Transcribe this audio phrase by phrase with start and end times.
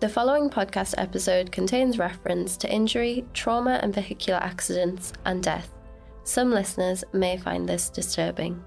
[0.00, 5.72] The following podcast episode contains reference to injury, trauma and vehicular accidents, and death.
[6.22, 8.64] Some listeners may find this disturbing.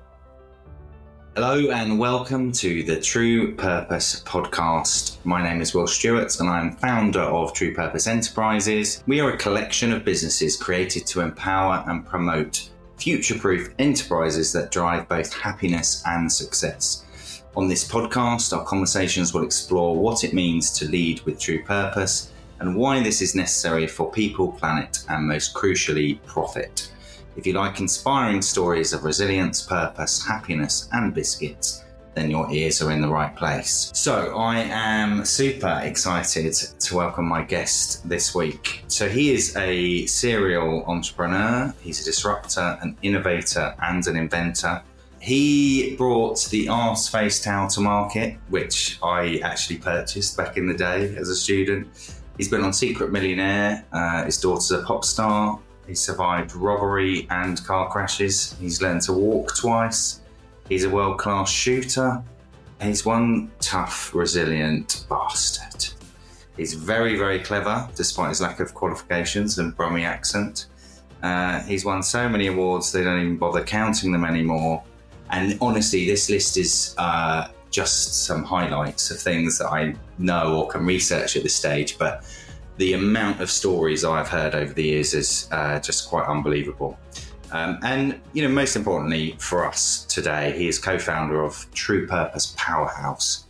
[1.35, 5.23] Hello and welcome to the True Purpose podcast.
[5.23, 9.01] My name is Will Stewart and I'm founder of True Purpose Enterprises.
[9.07, 14.69] We are a collection of businesses created to empower and promote future proof enterprises that
[14.69, 17.05] drive both happiness and success.
[17.53, 22.31] On this podcast, our conversations will explore what it means to lead with true purpose
[22.61, 26.89] and why this is necessary for people, planet, and most crucially, profit.
[27.35, 31.83] If you like inspiring stories of resilience, purpose, happiness, and biscuits,
[32.13, 33.91] then your ears are in the right place.
[33.93, 38.83] So, I am super excited to welcome my guest this week.
[38.87, 44.81] So, he is a serial entrepreneur, he's a disruptor, an innovator, and an inventor.
[45.21, 50.73] He brought the Arse Face Towel to market, which I actually purchased back in the
[50.73, 51.87] day as a student.
[52.37, 53.85] He's been on Secret Millionaire.
[53.93, 55.59] Uh, his daughter's a pop star.
[55.85, 58.55] He survived robbery and car crashes.
[58.59, 60.21] He's learned to walk twice.
[60.67, 62.23] He's a world class shooter.
[62.81, 65.93] He's one tough, resilient bastard.
[66.57, 70.65] He's very, very clever, despite his lack of qualifications and Brummy accent.
[71.21, 74.83] Uh, he's won so many awards they don't even bother counting them anymore.
[75.31, 80.67] And honestly, this list is uh, just some highlights of things that I know or
[80.67, 81.97] can research at this stage.
[81.97, 82.25] But
[82.77, 86.97] the amount of stories I've heard over the years is uh, just quite unbelievable.
[87.51, 92.53] Um, and you know, most importantly for us today, he is co-founder of True Purpose
[92.57, 93.45] Powerhouse.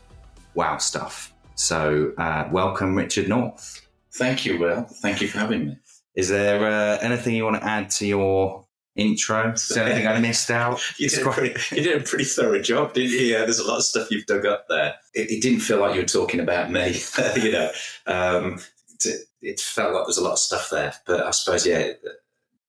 [0.55, 0.77] Wow!
[0.77, 1.33] Stuff.
[1.55, 3.87] So, uh, welcome, Richard North.
[4.13, 4.83] Thank you, Will.
[4.83, 5.77] Thank you for having me.
[6.15, 9.51] Is there uh, anything you want to add to your intro?
[9.51, 10.81] Is there anything I missed out?
[10.97, 11.35] You did, quite...
[11.35, 13.19] pretty, you did, a pretty thorough job, didn't you?
[13.19, 14.95] Yeah, there's a lot of stuff you've dug up there.
[15.13, 17.01] It, it didn't feel like you were talking about me,
[17.41, 17.71] you know.
[18.05, 18.59] Um,
[19.03, 21.93] it, it, felt like there's a lot of stuff there, but I suppose, yeah,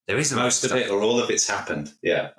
[0.07, 1.93] there is most of it or all of it's happened.
[2.01, 2.29] Yeah,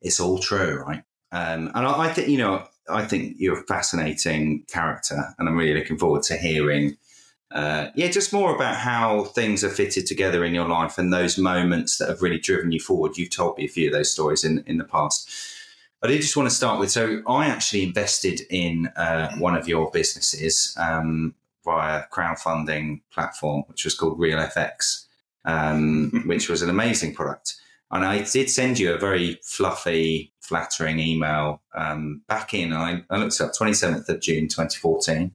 [0.00, 1.02] it's all true, right?
[1.32, 5.56] Um, and I, I think you know, I think you're a fascinating character, and I'm
[5.56, 6.96] really looking forward to hearing
[7.54, 11.38] uh, yeah, just more about how things are fitted together in your life and those
[11.38, 13.16] moments that have really driven you forward.
[13.16, 15.30] You've told me a few of those stories in, in the past.
[16.02, 19.68] I did just want to start with so I actually invested in uh, one of
[19.68, 21.34] your businesses um,
[21.64, 25.06] via crowdfunding platform, which was called RealFX,
[25.44, 27.54] um, which was an amazing product.
[27.92, 33.18] And I did send you a very fluffy, flattering email um, back in, I, I
[33.18, 35.30] looked up 27th of June 2014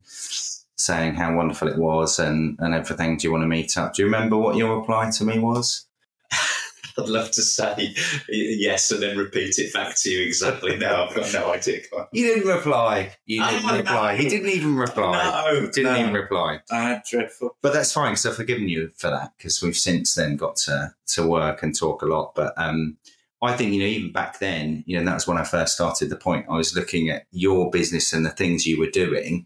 [0.80, 3.18] saying how wonderful it was and, and everything.
[3.18, 3.94] Do you want to meet up?
[3.94, 5.86] Do you remember what your reply to me was?
[6.98, 7.94] I'd love to say
[8.30, 10.78] yes and then repeat it back to you exactly.
[10.78, 11.82] No, I've got no idea.
[12.14, 13.12] You didn't reply.
[13.26, 14.16] You didn't oh, reply.
[14.16, 14.22] No.
[14.22, 15.24] He didn't even reply.
[15.24, 16.00] No, he didn't no.
[16.00, 16.60] even reply.
[16.72, 17.58] Ah, dreadful.
[17.62, 18.14] But that's fine.
[18.14, 21.78] because I've forgiven you for that because we've since then got to to work and
[21.78, 22.36] talk a lot.
[22.36, 22.98] But um,
[23.42, 26.10] I think you know even back then, you know, that was when I first started
[26.10, 26.46] The Point.
[26.50, 29.46] I was looking at your business and the things you were doing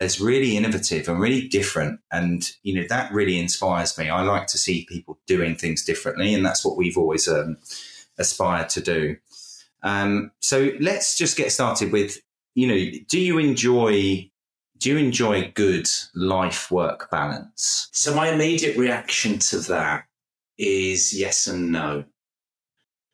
[0.00, 2.00] it's really innovative and really different.
[2.12, 4.08] And, you know, that really inspires me.
[4.08, 6.34] I like to see people doing things differently.
[6.34, 7.58] And that's what we've always um,
[8.18, 9.16] aspired to do.
[9.82, 12.18] Um, so let's just get started with,
[12.54, 14.30] you know, do you enjoy
[14.78, 17.88] do you enjoy good life work balance?
[17.92, 20.04] So my immediate reaction to that
[20.56, 22.04] is yes and no.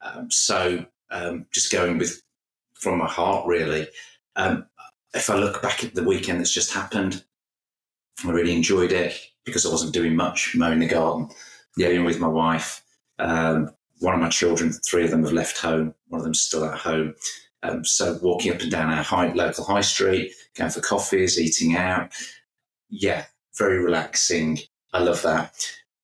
[0.03, 2.22] Um, so um, just going with
[2.75, 3.89] from my heart, really.
[4.37, 4.66] Um,
[5.15, 7.25] if I look back at the weekend that's just happened,
[8.25, 11.29] I really enjoyed it because I wasn't doing much, mowing the garden,
[11.77, 11.99] yeah.
[12.01, 12.83] with my wife.
[13.19, 13.71] Um,
[14.01, 15.95] one of my children, three of them have left home.
[16.09, 17.15] One of them's still at home.
[17.63, 21.77] Um, so walking up and down our high, local high street, going for coffees, eating
[21.77, 22.13] out.
[22.91, 23.25] Yeah,
[23.57, 24.59] very relaxing.
[24.93, 25.55] I love that.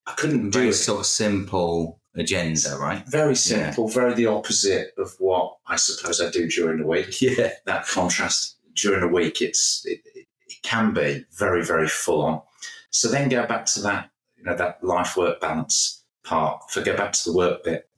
[0.06, 0.75] I couldn't very do it.
[0.75, 3.06] sort of simple agenda, right?
[3.06, 3.94] Very simple, yeah.
[3.94, 7.21] very the opposite of what I suppose I do during the week.
[7.21, 10.27] Yeah, that contrast during a week, it's it, it
[10.62, 12.42] can be very very full on.
[12.91, 16.71] So then go back to that you know that life work balance part.
[16.71, 17.89] For go back to the work bit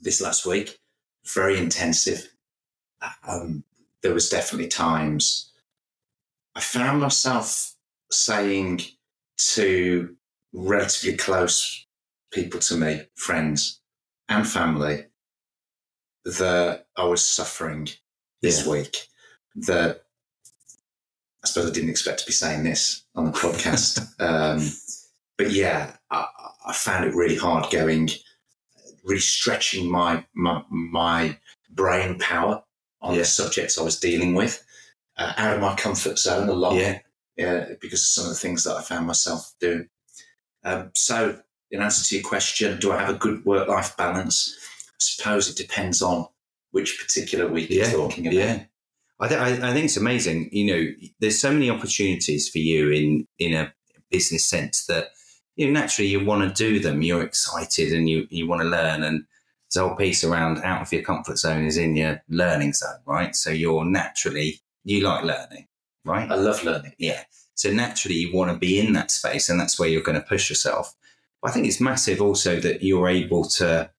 [0.00, 0.78] this last week,
[1.24, 2.28] very intensive.
[3.26, 3.64] Um,
[4.02, 5.52] there was definitely times
[6.54, 7.74] I found myself
[8.10, 8.80] saying
[9.36, 10.16] to
[10.52, 11.86] relatively close
[12.32, 13.80] people to me, friends
[14.28, 15.04] and family,
[16.24, 17.88] that I was suffering
[18.40, 18.72] this yeah.
[18.72, 18.96] week
[19.56, 20.02] that
[21.42, 24.00] I suppose I didn't expect to be saying this on the podcast.
[24.20, 24.68] um,
[25.38, 26.26] but yeah, I,
[26.66, 28.10] I, found it really hard going,
[29.04, 31.38] really stretching my my, my
[31.70, 32.62] brain power
[33.00, 33.20] on yeah.
[33.20, 34.64] the subjects I was dealing with,
[35.16, 36.74] uh, out of my comfort zone a lot.
[36.74, 36.98] Yeah.
[37.38, 39.88] uh, because of some of the things that I found myself doing.
[40.64, 41.38] Um, so,
[41.70, 44.56] in answer to your question, do I have a good work life balance?
[44.88, 46.26] I suppose it depends on
[46.70, 48.36] which particular week Yeah, you're talking about.
[48.36, 48.64] Yeah.
[49.18, 50.50] I, th- I I think it's amazing.
[50.52, 53.72] You know, there's so many opportunities for you in in a
[54.10, 55.08] business sense that
[55.56, 57.02] you know naturally you want to do them.
[57.02, 59.02] You're excited and you you want to learn.
[59.02, 59.24] And
[59.74, 63.34] the whole piece around out of your comfort zone is in your learning zone, right?
[63.34, 65.66] So you're naturally you like learning,
[66.04, 66.30] right?
[66.30, 66.94] I love learning.
[66.98, 67.24] Yeah.
[67.54, 70.26] So naturally, you want to be in that space, and that's where you're going to
[70.26, 70.94] push yourself.
[71.42, 73.90] But I think it's massive also that you're able to,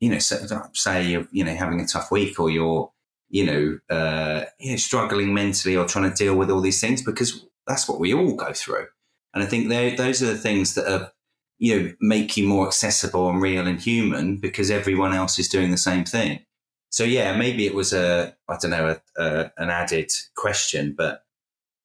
[0.00, 2.90] you know, say you're, you know, having a tough week, or you're,
[3.34, 7.02] you know, uh, you know, struggling mentally, or trying to deal with all these things,
[7.02, 8.86] because that's what we all go through.
[9.34, 11.10] And I think those are the things that are,
[11.58, 15.72] you know, make you more accessible and real and human, because everyone else is doing
[15.72, 16.44] the same thing.
[16.90, 21.24] So yeah, maybe it was a, I don't know, a, a, an added question, but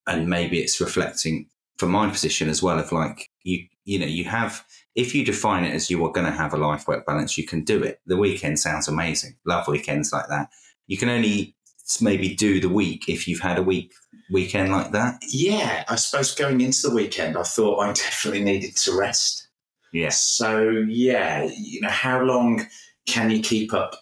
[0.06, 1.48] and maybe it's reflecting
[1.80, 4.64] from my position as well of like you you know you have
[4.94, 7.46] if you define it as you are going to have a life work balance you
[7.46, 10.50] can do it the weekend sounds amazing love weekends like that
[10.90, 11.56] you can only
[12.02, 13.94] maybe do the week if you've had a week
[14.30, 18.76] weekend like that Yeah, I suppose going into the weekend, I thought I definitely needed
[18.76, 19.48] to rest.
[19.94, 22.68] yes So yeah, you know, how long
[23.08, 23.96] can you keep up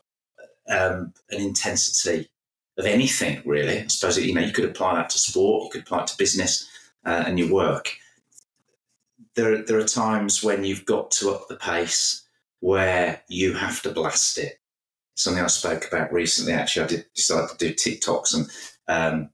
[0.70, 2.30] um, an intensity
[2.78, 3.42] of anything?
[3.46, 6.08] Really, I suppose you know you could apply that to sport, you could apply it
[6.08, 6.68] to business
[7.06, 7.94] uh, and your work.
[9.36, 12.28] There, there are times when you've got to up the pace
[12.60, 14.60] where you have to blast it.
[15.18, 16.54] Something I spoke about recently.
[16.54, 18.50] Actually, I did decide to do TikToks and
[18.88, 19.30] um,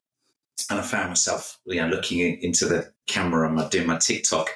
[0.70, 3.98] and I found myself, you know, looking in- into the camera and my, doing my
[3.98, 4.50] TikTok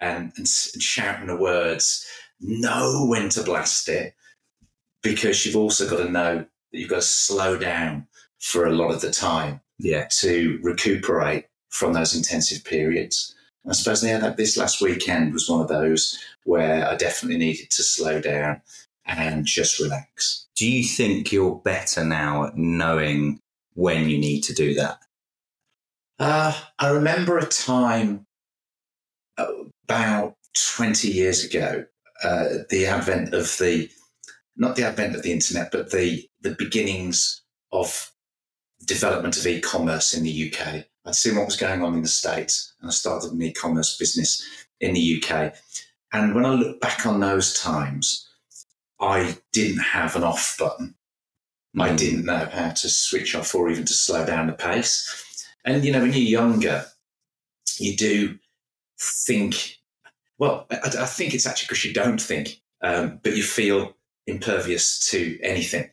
[0.00, 2.06] and, and, shouting the words,
[2.40, 4.14] know when to blast it,
[5.02, 8.06] because you've also got to know that you've got to slow down
[8.38, 13.34] for a lot of the time yeah to recuperate from those intensive periods.
[13.68, 17.70] I suppose yeah, that this last weekend was one of those where I definitely needed
[17.70, 18.62] to slow down
[19.10, 20.46] and just relax.
[20.56, 23.40] do you think you're better now at knowing
[23.74, 25.00] when you need to do that
[26.18, 28.26] Uh, I remember a time
[29.38, 30.36] about
[30.76, 31.84] 20 years ago,
[32.22, 33.88] uh, the advent of the,
[34.56, 37.42] not the advent of the internet, but the, the beginnings
[37.72, 38.12] of
[38.84, 40.84] development of e-commerce in the UK.
[41.06, 44.46] I'd seen what was going on in the States and I started an e-commerce business
[44.80, 45.54] in the UK.
[46.12, 48.28] And when I look back on those times,
[49.00, 50.94] I didn't have an off button.
[51.78, 51.96] I Mm.
[51.96, 55.46] didn't know how to switch off or even to slow down the pace.
[55.64, 56.86] And you know, when you're younger,
[57.78, 58.38] you do
[58.98, 59.78] think.
[60.38, 63.94] Well, I, I think it's actually because you don't think, um, but you feel
[64.26, 65.90] impervious to anything.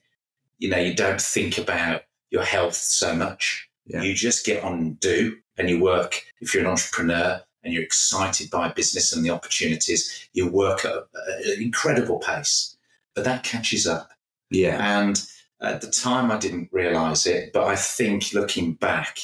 [0.57, 3.69] You know, you don't think about your health so much.
[3.85, 4.01] Yeah.
[4.01, 6.23] You just get on and do, and you work.
[6.41, 10.93] If you're an entrepreneur and you're excited by business and the opportunities, you work at
[10.93, 12.76] an incredible pace.
[13.17, 14.11] But that catches up.
[14.51, 15.19] yeah And
[15.59, 19.17] at the time, I didn't realize it, but I think looking back,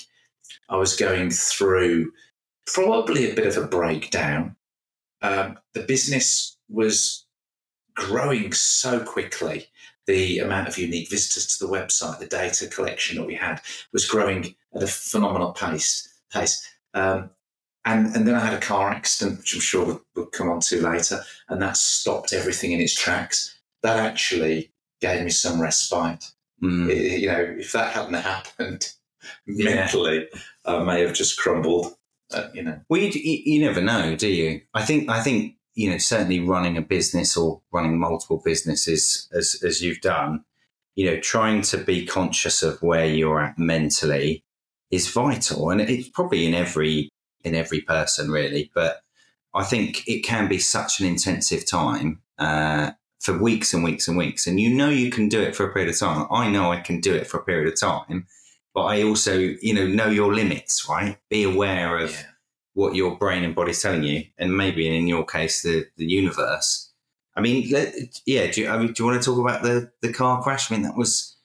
[0.67, 2.11] I was going through
[2.65, 4.55] probably a bit of a breakdown.
[5.21, 7.27] Um, the business was
[7.93, 9.67] growing so quickly.
[10.07, 13.61] The amount of unique visitors to the website, the data collection that we had
[13.91, 16.09] was growing at a phenomenal pace.
[16.31, 16.67] Pace.
[16.95, 17.29] Um,
[17.85, 20.61] and, and then I had a car accident, which I'm sure we'll, we'll come on
[20.61, 23.53] to later, and that stopped everything in its tracks.
[23.83, 24.71] That actually
[25.01, 26.31] gave me some respite.
[26.61, 26.89] Mm.
[26.89, 28.91] I- you know, if that hadn't happened
[29.45, 29.75] Yeah.
[29.75, 30.27] mentally,
[30.65, 31.93] I may have just crumbled.
[32.31, 34.61] Uh, you know, Well, you, you, you never know, do you?
[34.73, 39.61] I think I think you know certainly running a business or running multiple businesses as
[39.63, 40.43] as you've done,
[40.95, 44.43] you know, trying to be conscious of where you're at mentally
[44.89, 47.09] is vital, and it's probably in every
[47.43, 48.71] in every person really.
[48.73, 49.01] But
[49.53, 52.91] I think it can be such an intensive time uh,
[53.23, 55.73] for weeks and weeks and weeks, and you know you can do it for a
[55.73, 56.27] period of time.
[56.29, 58.27] I know I can do it for a period of time.
[58.73, 61.17] But I also, you know, know your limits, right?
[61.29, 62.23] Be aware of yeah.
[62.73, 66.91] what your brain and body's telling you, and maybe in your case, the the universe.
[67.35, 67.93] I mean, let,
[68.25, 68.51] yeah.
[68.51, 70.71] Do you, I mean, do you want to talk about the the car crash?
[70.71, 71.37] I mean, that was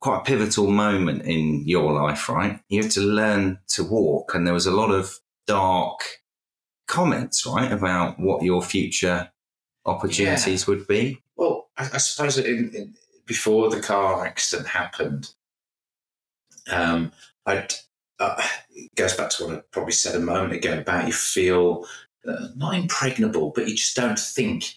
[0.00, 2.60] quite a pivotal moment in your life, right?
[2.68, 6.00] You had to learn to walk, and there was a lot of dark
[6.86, 9.30] comments, right, about what your future
[9.86, 11.20] opportunities would be.
[11.36, 12.94] Well, I, I suppose in, in,
[13.26, 15.30] before the car accident happened,
[16.70, 17.12] um,
[17.46, 17.74] I'd,
[18.18, 21.86] uh, it goes back to what I probably said a moment ago about you feel
[22.26, 24.74] uh, not impregnable, but you just don't think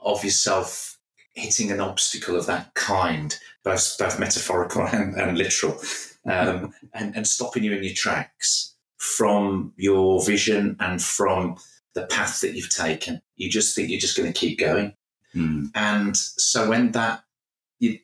[0.00, 0.98] of yourself
[1.34, 5.78] hitting an obstacle of that kind, both both metaphorical and, and literal,
[6.26, 8.74] um, and, and stopping you in your tracks.
[8.98, 11.56] from your vision and from
[11.94, 13.20] the path that you've taken.
[13.36, 14.94] You just think you're just going to keep going.
[15.34, 15.70] Mm.
[15.74, 17.22] And so when that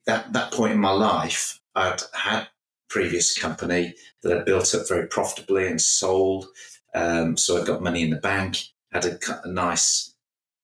[0.07, 2.49] that that point in my life, I'd had
[2.89, 6.47] previous company that I built up very profitably and sold.
[6.95, 8.59] Um, so I got money in the bank,
[8.93, 10.15] had a, a nice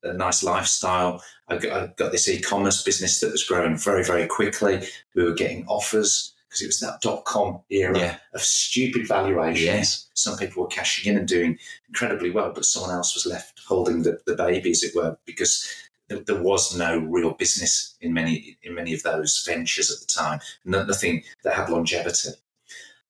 [0.02, 1.22] a nice lifestyle.
[1.48, 4.86] I got, I got this e-commerce business that was growing very very quickly.
[5.14, 8.16] We were getting offers because it was that dot com era Yeah.
[8.32, 9.64] of stupid valuations.
[9.64, 10.08] Yes.
[10.14, 14.02] Some people were cashing in and doing incredibly well, but someone else was left holding
[14.02, 15.68] the, the baby, as it were, because
[16.08, 20.06] there, there was no real business in many in many of those ventures at the
[20.06, 20.40] time.
[20.64, 22.30] Nothing that had longevity.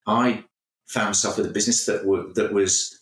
[0.06, 0.44] I
[0.86, 2.98] found myself with a business that w- that was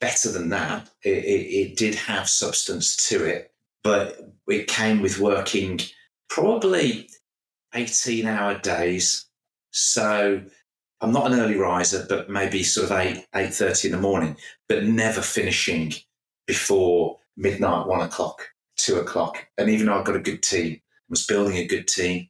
[0.00, 0.90] better than that.
[1.02, 5.80] It, it, it did have substance to it, but it came with working
[6.28, 7.08] probably
[7.74, 9.26] eighteen hour days.
[9.72, 10.42] So
[11.00, 14.36] I'm not an early riser, but maybe sort of eight eight thirty in the morning,
[14.68, 15.92] but never finishing
[16.46, 19.46] before midnight, one o'clock, two o'clock.
[19.58, 22.28] And even though I got a good team, was building a good team,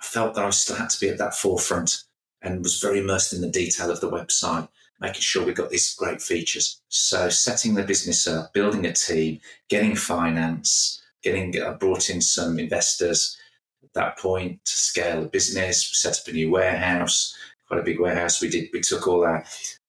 [0.00, 2.04] I felt that I still had to be at that forefront
[2.42, 4.68] and was very immersed in the detail of the website,
[5.00, 6.80] making sure we got these great features.
[6.88, 12.58] So setting the business up, building a team, getting finance, getting I brought in some
[12.58, 13.36] investors
[13.82, 15.90] at that point to scale the business.
[15.90, 18.40] We set up a new warehouse, quite a big warehouse.
[18.40, 19.44] We did we took all our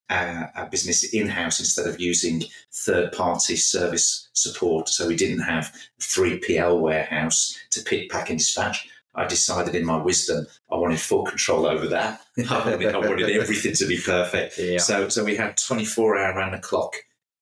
[0.09, 2.43] our, our business in house instead of using
[2.73, 4.89] third party service support.
[4.89, 8.89] So we didn't have a 3PL warehouse to pick, pack, and dispatch.
[9.15, 12.21] I decided in my wisdom I wanted full control over that.
[12.49, 14.57] I wanted, I wanted everything to be perfect.
[14.57, 14.77] Yeah.
[14.77, 16.95] So, so we had 24 hour round the clock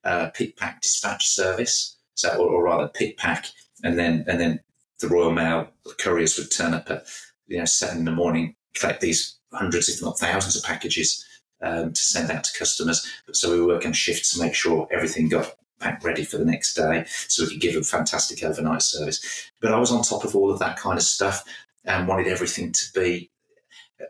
[0.03, 1.97] uh, pick, pack, dispatch service.
[2.15, 3.45] So, or, or rather, pick, pack,
[3.83, 4.59] and then and then
[4.99, 7.05] the Royal Mail couriers would turn up at
[7.47, 11.25] you know seven in the morning, collect these hundreds, if not thousands, of packages
[11.61, 13.07] um, to send out to customers.
[13.31, 16.73] So we were working shifts to make sure everything got packed ready for the next
[16.73, 19.51] day, so we could give a fantastic overnight service.
[19.61, 21.43] But I was on top of all of that kind of stuff
[21.85, 23.31] and wanted everything to be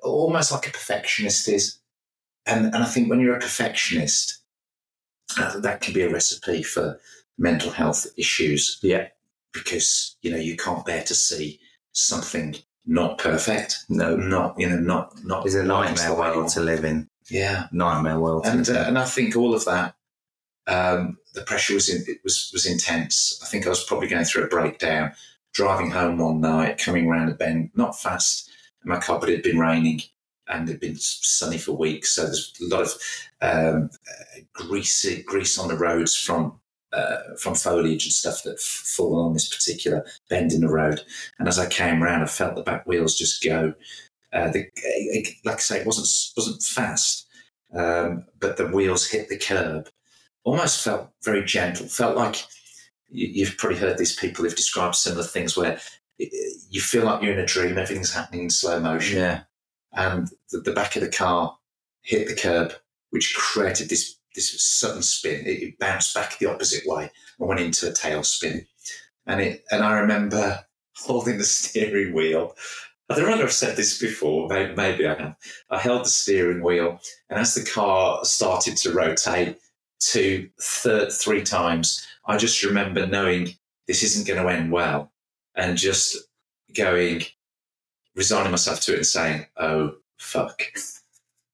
[0.03, 1.79] almost like a perfectionist is.
[2.45, 4.39] And and I think when you're a perfectionist,
[5.37, 6.99] uh, that can be a recipe for
[7.37, 9.09] mental health issues Yeah.
[9.63, 11.59] Because you know you can't bear to see
[11.91, 14.15] something not perfect, No.
[14.15, 15.45] not you know not not.
[15.45, 17.09] It's a nightmare the way you world to live in.
[17.29, 18.45] Yeah, Nightmare world.
[18.45, 18.85] To and live uh, in.
[18.87, 19.95] and I think all of that,
[20.67, 23.39] um, the pressure was in, it was was intense.
[23.43, 25.11] I think I was probably going through a breakdown.
[25.53, 28.47] Driving home one night, coming around a bend, not fast,
[28.83, 30.01] in my car, but it had been raining
[30.47, 32.11] and it had been sunny for weeks.
[32.15, 32.93] So there's a lot of
[33.41, 36.59] um, uh, greasy grease on the roads from
[36.97, 38.61] uh, from foliage and stuff that f-
[38.95, 41.01] fallen on this particular bend in the road.
[41.39, 43.73] And as I came round, I felt the back wheels just go.
[44.33, 47.27] Uh, the, it, like I say, it wasn't wasn't fast,
[47.73, 49.89] um, but the wheels hit the curb.
[50.43, 51.87] Almost felt very gentle.
[51.87, 52.37] Felt like
[53.09, 55.79] you, you've probably heard these people who've described similar things where
[56.19, 56.33] it-
[56.69, 57.77] you feel like you're in a dream.
[57.77, 59.41] Everything's happening in slow motion yeah.
[59.93, 61.57] and the, the back of the car
[62.01, 62.73] hit the curb,
[63.11, 65.45] which created this this sudden spin.
[65.45, 68.65] It, it bounced back the opposite way and went into a tailspin.
[69.25, 70.59] And it and I remember
[70.95, 72.55] holding the steering wheel.
[73.09, 74.47] I don't know if I've said this before.
[74.49, 75.35] Maybe, maybe I have.
[75.69, 79.57] I held the steering wheel, and as the car started to rotate
[79.99, 83.55] two, third, three times, I just remember knowing
[83.87, 85.13] this isn't going to end well,
[85.55, 86.17] and just
[86.75, 87.23] going,
[88.13, 90.61] resigning myself to it and saying, "Oh fuck,"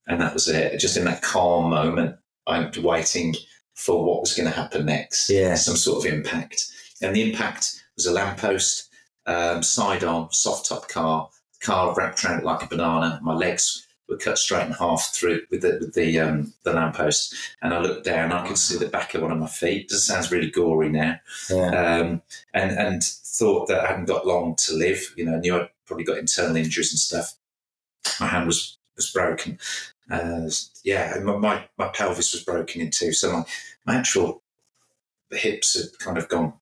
[0.08, 0.80] and that was it.
[0.80, 3.36] Just in that calm moment, I'm waiting
[3.76, 5.30] for what was going to happen next.
[5.30, 5.56] Yeah.
[5.56, 6.66] some sort of impact,
[7.02, 8.90] and the impact was a lamppost,
[9.26, 11.30] um, side on, soft top car,
[11.62, 13.20] car wrapped around it like a banana.
[13.24, 17.34] My legs were cut straight in half through with the with the um, the lamppost,
[17.62, 18.32] and I looked down.
[18.34, 19.88] I could see the back of one of my feet.
[19.90, 21.20] This sounds really gory now
[21.50, 22.00] Yeah.
[22.00, 22.22] um,
[22.54, 25.14] and and thought that I hadn't got long to live.
[25.16, 27.34] You know, I knew I'd probably got internal injuries and stuff.
[28.20, 29.58] My hand was was broken.
[30.10, 30.50] Uh,
[30.84, 33.14] yeah, my, my my pelvis was broken in two.
[33.14, 33.44] So my,
[33.86, 34.44] my actual
[35.32, 36.54] hips had kind of gone,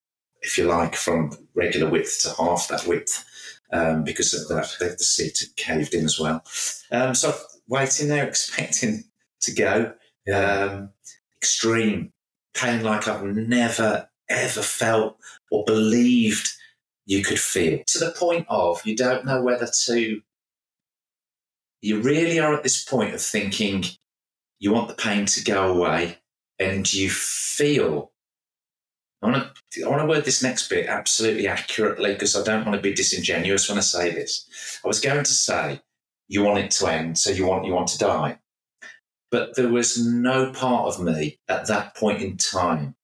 [0.42, 3.26] if you like, from regular width to half that width
[3.74, 4.76] um, because of that.
[4.80, 6.44] The, the seat had caved in as well.
[6.92, 7.36] Um, so
[7.68, 9.04] waiting there, expecting
[9.42, 9.94] to go.
[10.32, 10.92] Um,
[11.42, 12.14] extreme
[12.54, 15.18] pain like I've never ever felt
[15.52, 16.48] or believed
[17.06, 20.22] you could feel to the point of you don't know whether to
[21.82, 23.84] you really are at this point of thinking
[24.60, 26.18] you want the pain to go away
[26.60, 28.12] and you feel
[29.22, 32.66] I want to I want to word this next bit absolutely accurately because I don't
[32.66, 34.48] want to be disingenuous when I say this.
[34.84, 35.82] I was going to say
[36.28, 38.40] you want it to end, so you want you want to die.
[39.30, 42.96] But there was no part of me at that point in time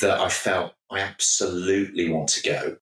[0.00, 2.76] that I felt I absolutely want to go.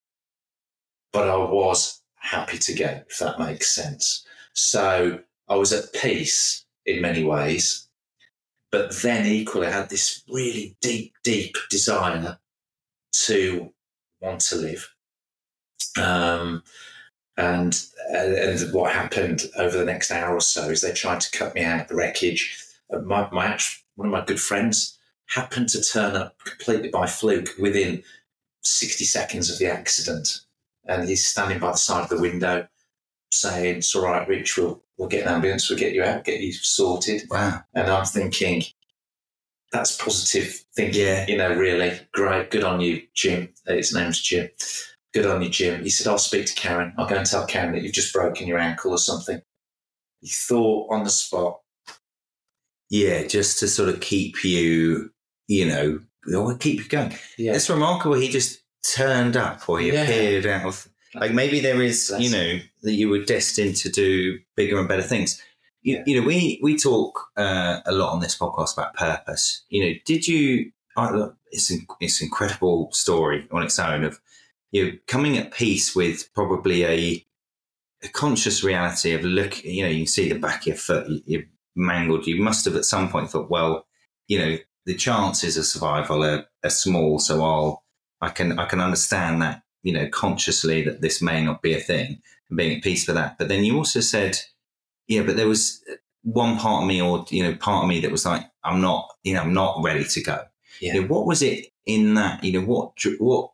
[1.13, 4.27] But I was happy to go, if that makes sense.
[4.55, 7.89] So I was at peace in many ways,
[8.73, 12.39] but then equally I had this really deep, deep desire
[13.27, 13.73] to
[14.21, 14.89] want to live.
[16.01, 16.63] Um,
[17.37, 21.55] and and what happened over the next hour or so is they tried to cut
[21.55, 22.57] me out of the wreckage.
[22.93, 23.59] Uh, my, my
[23.97, 28.03] one of my good friends happened to turn up completely by fluke within
[28.63, 30.41] 60 seconds of the accident.
[30.87, 32.69] And he's standing by the side of the window
[33.41, 36.41] saying, It's all right, Rich, we'll, we'll get an ambulance, we'll get you out, get
[36.41, 37.23] you sorted.
[37.31, 37.61] Wow.
[37.75, 38.63] And I'm thinking,
[39.73, 41.27] that's positive thinking, Yeah.
[41.27, 42.51] you know, really great.
[42.51, 43.49] Good on you, Jim.
[43.69, 44.49] Uh, his name's Jim.
[45.13, 45.83] Good on you, Jim.
[45.83, 46.93] He said, I'll speak to Karen.
[46.99, 49.41] I'll go and tell Karen that you've just broken your ankle or something.
[50.21, 51.61] He thought on the spot,
[52.91, 55.11] Yeah, just to sort of keep you,
[55.49, 56.01] you know,
[56.37, 57.15] or keep you going.
[57.39, 58.15] yeah, It's remarkable.
[58.17, 58.61] He just
[58.95, 60.03] turned up, or he Yeah.
[60.03, 64.39] appeared out of like maybe there is, you know, that you were destined to do
[64.57, 65.41] bigger and better things.
[65.83, 69.65] You, you know, we we talk uh, a lot on this podcast about purpose.
[69.69, 70.71] You know, did you?
[70.97, 74.21] I, it's an, it's an incredible story on its own of
[74.75, 77.25] you know, coming at peace with probably a
[78.03, 79.65] a conscious reality of look.
[79.65, 81.09] You know, you see the back of your foot.
[81.09, 81.43] You, you're
[81.77, 82.27] mangled.
[82.27, 83.87] You must have at some point thought, well,
[84.27, 87.85] you know, the chances of survival are, are small, so I'll
[88.21, 91.81] I can I can understand that you know consciously that this may not be a
[91.81, 93.39] thing and being at peace for that.
[93.39, 94.39] But then you also said,
[95.07, 95.83] yeah, but there was
[96.23, 99.09] one part of me, or you know, part of me that was like, I'm not,
[99.23, 100.41] you know, I'm not ready to go.
[100.81, 100.95] Yeah.
[100.95, 102.43] You know, what was it in that?
[102.43, 103.51] You know, what what?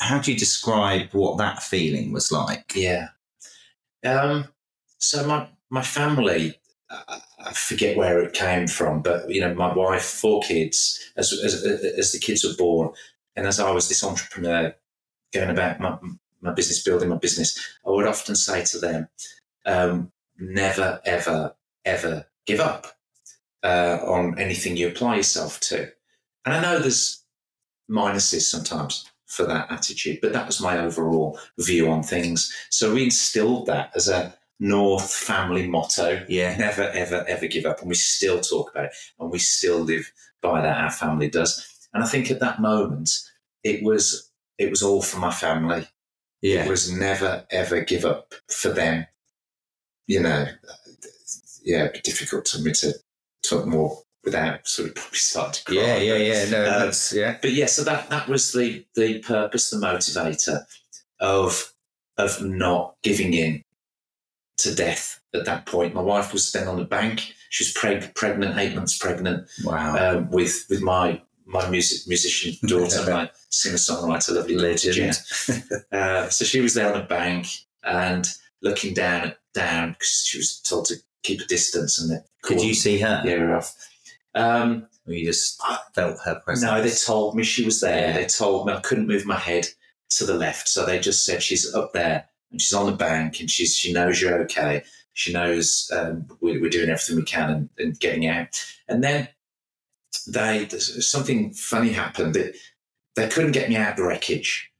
[0.00, 2.72] How do you describe what that feeling was like?
[2.74, 3.08] Yeah.
[4.04, 4.48] Um,
[4.98, 6.60] so my my family,
[6.90, 11.00] I I forget where it came from, but you know, my wife, four kids.
[11.16, 12.90] As as, as the kids were born,
[13.36, 14.74] and as I was this entrepreneur
[15.32, 15.98] going about my
[16.40, 19.08] my business, building my business, I would often say to them,
[19.64, 22.88] um, "Never, ever, ever give up
[23.62, 25.92] uh, on anything you apply yourself to."
[26.44, 27.22] And I know there's
[27.90, 32.52] minuses sometimes for that attitude, but that was my overall view on things.
[32.70, 36.24] So we instilled that as a North family motto.
[36.28, 37.80] Yeah, Never, ever, ever give up.
[37.80, 40.78] And we still talk about it and we still live by that.
[40.78, 41.66] Our family does.
[41.92, 43.10] And I think at that moment,
[43.64, 45.86] it was it was all for my family.
[46.40, 49.06] yeah, It was never, ever give up for them.
[50.06, 50.46] You know,
[51.64, 52.92] yeah, it'd be difficult for me to
[53.42, 55.74] talk more without sort of probably starting to cry.
[55.74, 56.50] yeah, yeah, yeah.
[56.50, 60.64] No, Um, that's yeah, but yeah, so that that was the the purpose, the motivator
[61.20, 61.72] of
[62.18, 63.64] of not giving in
[64.58, 65.94] to death at that point.
[65.94, 67.32] My wife was then on the bank.
[67.50, 72.54] She was preg- pregnant, eight months pregnant, wow, um, with with my my music musician
[72.68, 74.94] daughter, my singer songwriter, lovely legend.
[74.94, 75.62] Jen.
[75.92, 77.46] Uh, so she was there on the bank
[77.84, 78.26] and
[78.62, 82.98] looking down down because she was told to keep a distance and Could you see
[83.00, 83.22] her?
[83.24, 83.74] yeah, off.
[84.34, 85.60] Um, Or you just
[85.94, 86.70] felt her presence.
[86.70, 88.08] no, they told me she was there.
[88.08, 88.12] Yeah.
[88.14, 89.66] They told me I couldn't move my head
[90.10, 93.40] to the left, so they just said she's up there and she's on the bank
[93.40, 94.82] and she's she knows you're okay.
[95.14, 98.48] She knows um, we, we're doing everything we can and, and getting out.
[98.88, 99.28] And then
[100.26, 102.34] they something funny happened.
[102.34, 102.54] That
[103.16, 104.70] they couldn't get me out of the wreckage.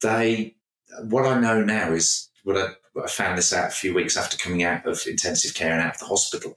[0.00, 0.56] They
[1.04, 2.68] what I know now is what I,
[3.02, 5.94] I found this out a few weeks after coming out of intensive care and out
[5.94, 6.56] of the hospital.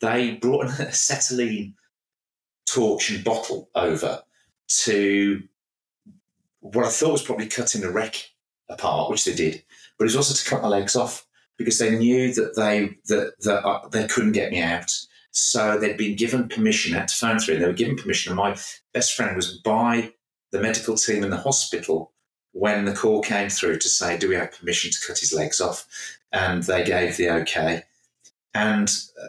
[0.00, 1.74] They brought an acetylene
[2.66, 4.22] torch and bottle over
[4.68, 5.42] to
[6.60, 8.30] what I thought was probably cutting the wreck
[8.68, 9.62] apart, which they did,
[9.98, 13.34] but it was also to cut my legs off because they knew that they that
[13.40, 14.90] that uh, they couldn't get me out.
[15.32, 16.94] So they'd been given permission.
[16.94, 17.54] Had to phone through.
[17.54, 18.56] And they were given permission, and my
[18.92, 20.12] best friend was by
[20.50, 22.12] the medical team in the hospital
[22.52, 25.60] when the call came through to say, "Do we have permission to cut his legs
[25.60, 25.86] off?"
[26.32, 27.84] And they gave the okay.
[28.54, 28.90] And
[29.22, 29.28] uh,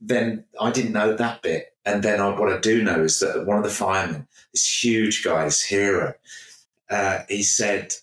[0.00, 1.74] then I didn't know that bit.
[1.84, 5.24] And then I, what I do know is that one of the firemen, this huge
[5.24, 6.14] guy, this hero,
[6.90, 7.94] uh, he said,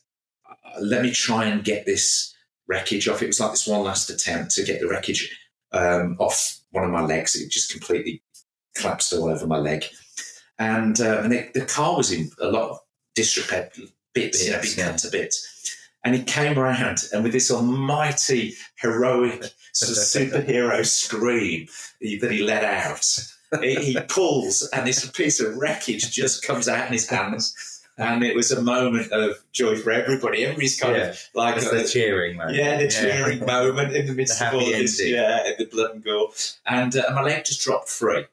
[0.81, 2.33] "Let me try and get this
[2.67, 5.39] wreckage off." It was like this one last attempt to get the wreckage
[5.71, 7.35] um, off one of my legs.
[7.35, 8.21] It just completely
[8.75, 9.85] collapsed all over my leg,
[10.57, 12.79] and uh, and it, the car was in a lot of
[13.15, 13.69] disrepair
[14.13, 14.91] bits, you know, yeah.
[14.91, 15.77] cut to bits.
[16.03, 21.67] And he came around, and with this almighty, heroic, sort of superhero scream
[22.21, 23.05] that he let out,
[23.61, 27.53] he, he pulls, and this piece of wreckage just comes out in his hands.
[27.99, 30.43] And it was a moment of joy for everybody.
[30.43, 31.09] Everybody's kind Yeah.
[31.09, 32.55] of like the cheering moment.
[32.55, 36.03] yeah, the cheering moment in the midst The of all this, yeah, the blood and
[36.03, 36.29] gore.
[36.65, 38.25] And uh, my leg just dropped free,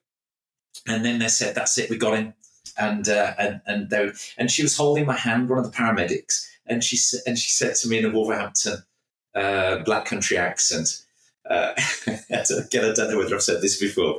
[0.86, 2.34] and then they said, "That's it, we got him."
[2.78, 6.46] And uh, and and they, and she was holding my hand, one of the paramedics,
[6.66, 8.84] and she and she said to me in a Wolverhampton
[9.34, 11.02] uh, Black Country accent.
[11.48, 11.72] Uh,
[12.06, 14.16] again, I don't know whether I've said this before.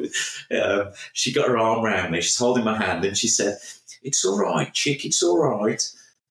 [0.50, 2.22] But, um, she got her arm around me.
[2.22, 3.58] She's holding my hand, and she said,
[4.04, 5.06] "It's all right, chick.
[5.06, 5.82] It's all right."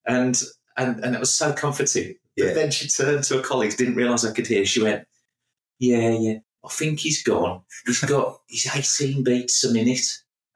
[0.07, 0.41] And
[0.77, 2.15] and and it was so comforting.
[2.37, 2.47] Yeah.
[2.47, 4.65] But then she turned to her colleagues, didn't realise I could hear.
[4.67, 5.07] She went,
[5.79, 7.63] "Yeah, yeah, I think he's gone.
[7.87, 10.07] He's got he's eighteen beats a minute."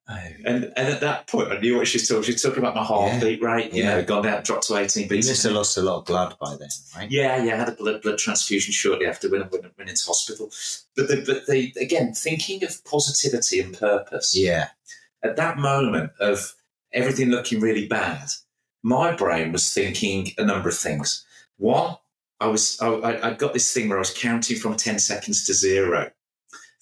[0.09, 0.19] Oh.
[0.45, 2.25] And and at that point, I knew what she was talking.
[2.25, 3.73] She was talking about my heartbeat rate.
[3.73, 3.95] You Yeah.
[3.97, 6.37] know, gone down, dropped to eighteen But you must have lost a lot of blood
[6.41, 7.09] by then, right?
[7.11, 10.05] Yeah, yeah, I had a blood blood transfusion shortly after when I went, went into
[10.05, 10.51] hospital.
[10.97, 14.71] But the, but the again, thinking of positivity and purpose Yeah.
[15.23, 16.55] at that moment of
[16.93, 18.29] everything looking really bad,
[18.83, 21.25] my brain was thinking a number of things.
[21.59, 21.97] One,
[22.41, 25.55] I was I, I got this thing where I was counting from ten seconds to
[25.55, 26.11] zero,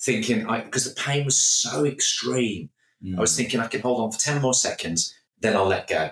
[0.01, 2.71] thinking I because the pain was so extreme.
[3.17, 3.43] I was hmm.
[3.43, 6.11] thinking I can hold on for ten more seconds, then I'll let go.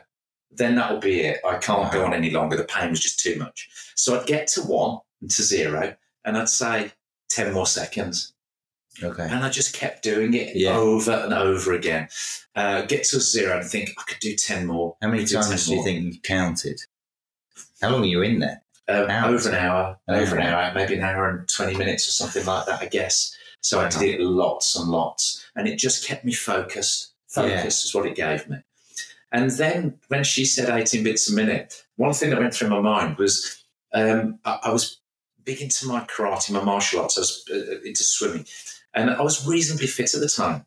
[0.50, 1.40] Then that'll be it.
[1.46, 2.56] I can't go on any longer.
[2.56, 3.68] The pain was just too much.
[3.94, 6.92] So I'd get to one and to zero, and I'd say
[7.28, 8.32] ten more seconds.
[9.02, 9.24] Okay.
[9.24, 10.76] And I just kept doing it Yeah.
[10.76, 12.08] over and over again.
[12.54, 14.96] Uh, get to zero and think I could do 10 more.
[15.02, 15.84] How many do times do you more.
[15.84, 16.80] think you counted?
[17.82, 18.62] How long were you in there?
[18.88, 19.46] Um, Hours?
[19.46, 20.62] over an hour, An over an hour.
[20.62, 23.36] hour, maybe an hour and 20 minutes or something like that, I guess.
[23.60, 25.44] So I did it lots and lots.
[25.56, 27.12] And it just kept me focused.
[27.36, 27.58] Yeah.
[27.58, 28.58] Focus is what it gave me.
[29.32, 32.80] And then when she said 18 bits a minute, one thing that went through my
[32.80, 35.00] mind was um, I, I was
[35.44, 37.18] big into my karate, my martial arts.
[37.18, 38.46] I was uh, into swimming.
[38.96, 40.64] And I was reasonably fit at the time.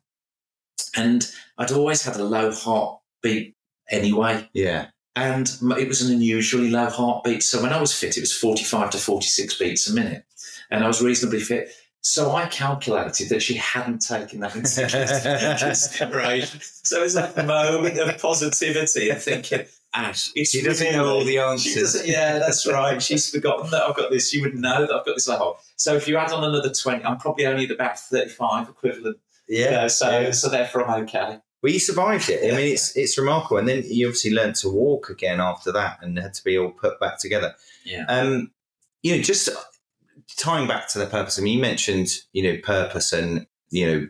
[0.96, 3.56] And I'd always had a low heartbeat
[3.92, 4.88] anyway Yeah.
[5.16, 7.44] and it was an unusually low heartbeat.
[7.44, 10.24] So when I was fit, it was 45 to 46 beats a minute,
[10.70, 11.70] and I was reasonably fit.
[12.02, 16.62] So I calculated that she hadn't taken that into consideration.
[16.84, 21.40] So it's that moment of positivity and thinking, Ash, it's She doesn't know all the
[21.40, 22.08] answers.
[22.08, 23.02] yeah, that's right.
[23.02, 24.30] She's forgotten that I've got this.
[24.30, 25.60] She would know that I've got this level.
[25.76, 29.18] So if you add on another 20, I'm probably only at about 35 equivalent.
[29.48, 31.40] You know, so, so therefore I'm okay.
[31.62, 32.54] Well, you survived it.
[32.54, 33.58] I mean, it's it's remarkable.
[33.58, 36.70] And then you obviously learned to walk again after that, and had to be all
[36.72, 37.54] put back together.
[37.84, 38.06] Yeah.
[38.08, 38.52] Um,
[39.04, 39.50] you know, just
[40.38, 41.40] tying back to the purpose.
[41.40, 44.08] I mean, you mentioned you know purpose, and you know,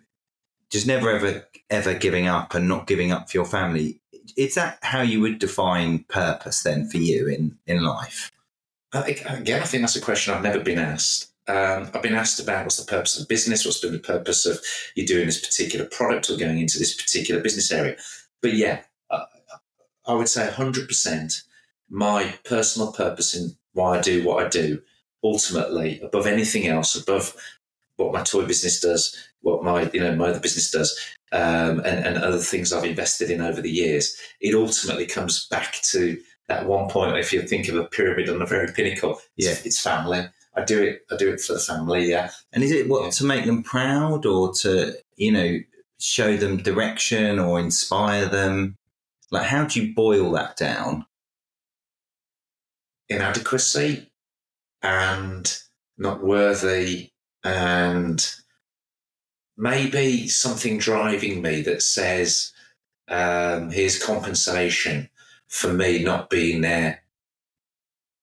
[0.70, 4.02] just never ever ever giving up and not giving up for your family.
[4.38, 8.32] Is that how you would define purpose then for you in in life?
[8.94, 11.32] Again, I think that's a question I've never been asked.
[11.48, 14.60] Um, I've been asked about what's the purpose of business, what's been the purpose of
[14.96, 17.96] you doing this particular product or going into this particular business area.
[18.42, 19.26] But yeah, I,
[20.06, 21.44] I would say 100%
[21.90, 24.82] my personal purpose in why I do what I do,
[25.24, 27.36] ultimately, above anything else, above
[27.98, 30.98] what my toy business does, what my you know my other business does,
[31.32, 35.74] um, and, and other things I've invested in over the years, it ultimately comes back
[35.84, 37.18] to that one point.
[37.18, 39.56] If you think of a pyramid on the very pinnacle, it's, Yeah.
[39.66, 40.28] it's family.
[40.56, 41.06] I do it.
[41.12, 42.10] I do it for the family.
[42.10, 42.32] Yeah.
[42.54, 43.10] And is it what Yeah.
[43.12, 45.60] to make them proud or to you know
[46.00, 48.78] show them direction or inspire them?
[49.32, 51.06] Like, how do you boil that down?
[53.10, 54.08] inadequacy
[54.82, 55.60] and
[55.98, 57.12] not worthy
[57.44, 58.36] and
[59.58, 62.54] maybe something driving me that says
[63.10, 65.10] um, here's compensation
[65.48, 67.02] for me not being there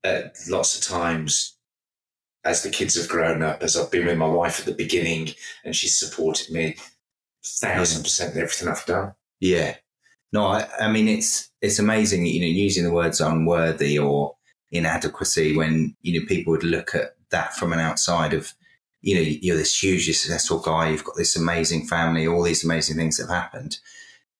[0.04, 1.56] at lots of times
[2.44, 5.28] as the kids have grown up as i've been with my wife at the beginning
[5.64, 6.76] and she's supported me
[7.44, 9.76] thousand percent in everything i've done Yeah.
[10.32, 14.35] No, I, I mean it's it's amazing, you know, using the words unworthy or
[14.76, 18.52] inadequacy when, you know, people would look at that from an outside of,
[19.02, 22.96] you know, you're this hugely successful guy, you've got this amazing family, all these amazing
[22.96, 23.78] things have happened.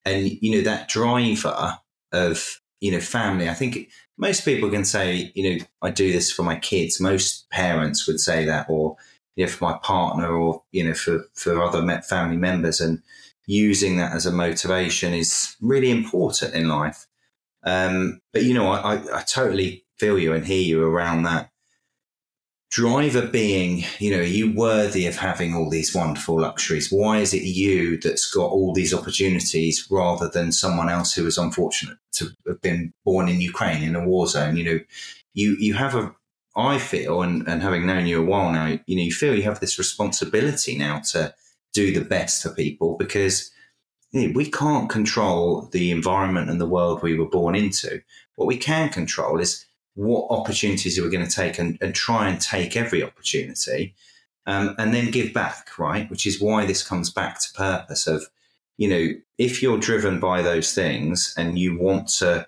[0.05, 1.79] And, you know, that driver
[2.12, 6.33] of, you know, family, I think most people can say, you know, I do this
[6.33, 7.01] for my kids.
[7.01, 8.96] Most parents would say that, or,
[9.35, 12.81] you know, for my partner or, you know, for, for other family members.
[12.81, 13.03] And,
[13.46, 17.07] using that as a motivation is really important in life.
[17.62, 21.51] Um, but you know, I, I, I totally feel you and hear you around that.
[22.71, 26.91] Driver being, you know, are you worthy of having all these wonderful luxuries?
[26.91, 31.39] Why is it you that's got all these opportunities rather than someone else who is
[31.39, 34.57] unfortunate to have been born in Ukraine in a war zone?
[34.57, 34.81] You know,
[35.33, 36.15] you you have a
[36.57, 39.43] I feel and, and having known you a while now, you know, you feel you
[39.43, 41.35] have this responsibility now to
[41.75, 43.51] do the best for people because
[44.13, 48.01] we can't control the environment and the world we were born into.
[48.37, 49.66] What we can control is
[49.97, 53.95] what opportunities are we going to take and, and try and take every opportunity
[54.47, 56.09] um, and then give back, right?
[56.11, 58.27] Which is why this comes back to purpose of,
[58.77, 62.47] you know, if you're driven by those things and you want to,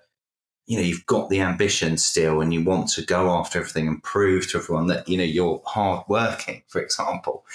[0.67, 4.03] you know, you've got the ambition still and you want to go after everything and
[4.03, 7.47] prove to everyone that, you know, you're hardworking, for example,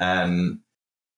[0.00, 0.60] um,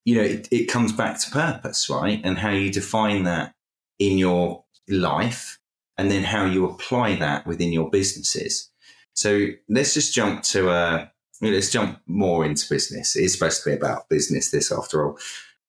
[0.04, 2.20] you know, it, it comes back to purpose, right?
[2.22, 3.54] And how you define that
[3.98, 5.58] in your life
[5.98, 8.70] and then how you apply that within your businesses.
[9.14, 11.06] So let's just jump to uh,
[11.42, 13.16] let's jump more into business.
[13.16, 15.18] It is supposed to be about business, this after all.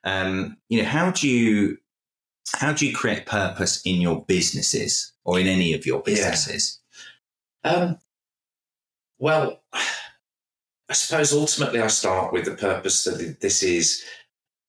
[0.03, 1.77] Um, you know, how do you
[2.55, 6.79] how do you create purpose in your businesses or in any of your businesses?
[7.65, 7.71] Yeah.
[7.71, 7.97] Um,
[9.17, 14.03] well, I suppose ultimately I start with the purpose that this is,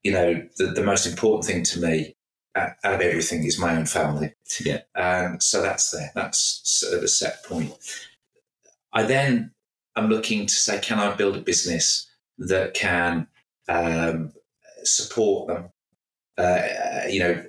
[0.03, 2.17] you know, the, the most important thing to me
[2.57, 4.35] out of everything is my own family.
[4.65, 4.81] Yeah.
[4.95, 6.11] Um, so that's there.
[6.15, 7.73] That's sort of a set point.
[8.93, 9.53] I then
[9.97, 12.09] am looking to say, can I build a business
[12.39, 13.29] that can
[13.69, 14.33] um,
[14.83, 15.71] support them?
[16.39, 17.45] Uh, you know,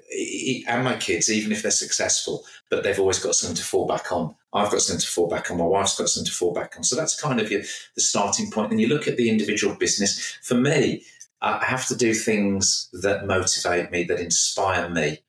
[0.68, 4.12] and my kids, even if they're successful, but they've always got something to fall back
[4.12, 4.36] on.
[4.54, 5.58] I've got something to fall back on.
[5.58, 6.84] My wife's got something to fall back on.
[6.84, 8.72] So that's kind of your, the starting point.
[8.72, 10.38] And you look at the individual business.
[10.44, 11.06] For me,
[11.42, 15.20] I have to do things that motivate me, that inspire me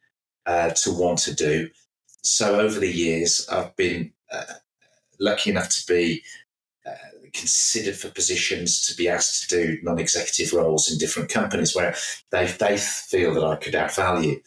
[0.46, 1.70] uh, to want to do.
[2.22, 4.44] So over the years, I've been uh,
[5.18, 6.22] lucky enough to be
[6.86, 6.94] uh,
[7.32, 11.94] considered for positions to be asked to do non-executive roles in different companies where
[12.30, 14.40] they they feel that I could add value.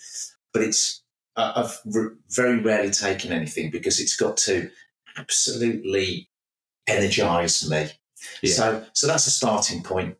[0.54, 1.02] But it's
[1.36, 4.70] I've re- very rarely taken anything because it's got to
[5.18, 6.30] absolutely
[6.88, 7.90] energize me.
[8.42, 8.54] Yeah.
[8.54, 10.18] So so that's a starting point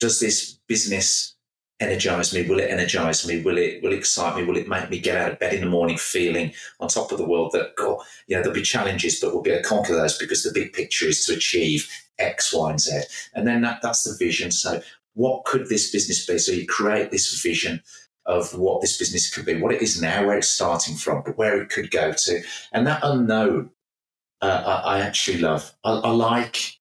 [0.00, 1.36] does this business
[1.78, 2.46] energize me?
[2.48, 3.42] Will it energize me?
[3.42, 4.44] Will it will it excite me?
[4.44, 7.18] Will it make me get out of bed in the morning feeling on top of
[7.18, 9.94] the world that God, you know, there'll be challenges, but we'll be able to conquer
[9.94, 13.00] those because the big picture is to achieve X, Y, and Z.
[13.34, 14.50] And then that, that's the vision.
[14.50, 14.82] So
[15.14, 16.38] what could this business be?
[16.38, 17.82] So you create this vision
[18.26, 21.38] of what this business could be, what it is now, where it's starting from, but
[21.38, 22.42] where it could go to.
[22.72, 23.70] And that unknown,
[24.40, 25.74] uh, I, I, actually love.
[25.84, 26.79] I, I like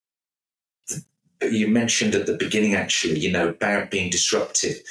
[1.42, 4.82] you mentioned at the beginning, actually, you know, about being disruptive.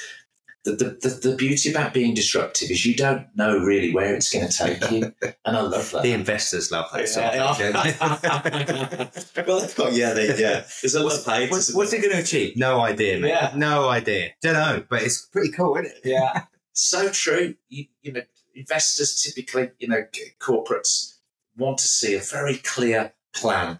[0.65, 4.31] The, the, the, the, beauty about being disruptive is you don't know really where it's
[4.31, 5.13] going to take you.
[5.45, 6.03] And I love that.
[6.03, 7.33] the investors love that stuff.
[9.47, 10.65] well, yeah, they, yeah.
[10.81, 12.57] There's a what's, lot of what's, what's, it going to achieve?
[12.57, 13.29] No idea, man.
[13.29, 13.53] Yeah.
[13.55, 14.31] No idea.
[14.41, 16.01] Don't know, but it's pretty cool, isn't it?
[16.03, 16.43] Yeah.
[16.73, 17.55] so true.
[17.69, 18.21] You, you know,
[18.53, 20.03] investors typically, you know,
[20.39, 21.19] corporates
[21.55, 23.79] want to see a very clear plan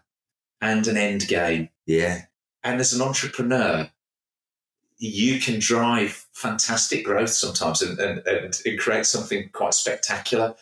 [0.62, 1.70] and an end game.
[1.86, 2.24] Yeah.
[2.64, 3.90] And as an entrepreneur,
[4.98, 10.56] you can drive fantastic growth sometimes and, and, and, create something quite spectacular.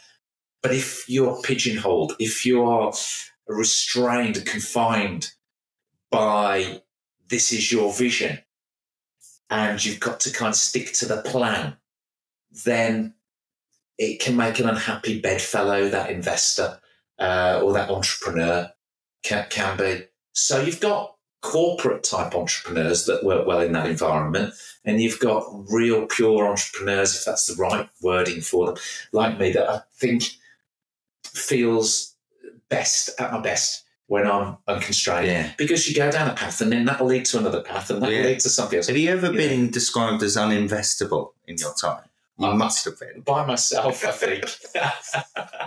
[0.62, 2.94] But if you're pigeonholed, if you are
[3.48, 5.32] restrained, confined
[6.12, 6.82] by
[7.30, 8.40] this is your vision,
[9.50, 11.78] and you've got to kind of stick to the plan,
[12.66, 13.16] then
[13.98, 16.80] it can make an unhappy bedfellow, that investor
[17.20, 18.70] uh, or that entrepreneur
[19.24, 20.06] can, can be.
[20.34, 24.54] So you've got corporate type entrepreneurs that work well in that environment,
[24.86, 28.76] and you've got real pure entrepreneurs, if that's the right wording for them,
[29.12, 30.24] like me, that I think
[31.24, 32.16] feels
[32.70, 35.28] best at my best when I'm unconstrained.
[35.28, 35.52] Yeah.
[35.58, 38.16] Because you go down a path and then that'll lead to another path and that'll
[38.16, 38.24] yeah.
[38.24, 38.88] lead to something else.
[38.88, 39.72] Have you ever you been know?
[39.72, 42.04] described as uninvestable in your time?
[42.40, 43.22] You must have been.
[43.22, 44.46] By myself, I think.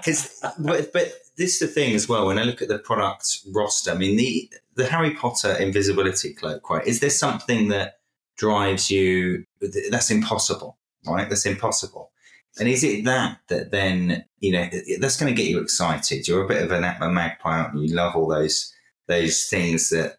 [0.00, 2.26] Because, but, but this is the thing as well.
[2.26, 6.70] When I look at the product roster, I mean the the Harry Potter invisibility cloak.
[6.70, 6.86] Right?
[6.86, 7.98] Is there something that
[8.38, 9.44] drives you?
[9.90, 11.28] That's impossible, right?
[11.28, 12.12] That's impossible.
[12.58, 14.68] And is it that that then you know
[15.00, 16.26] that's going to get you excited?
[16.26, 17.88] You're a bit of an, a magpie, aren't you?
[17.88, 18.72] You love all those
[19.06, 20.16] those things that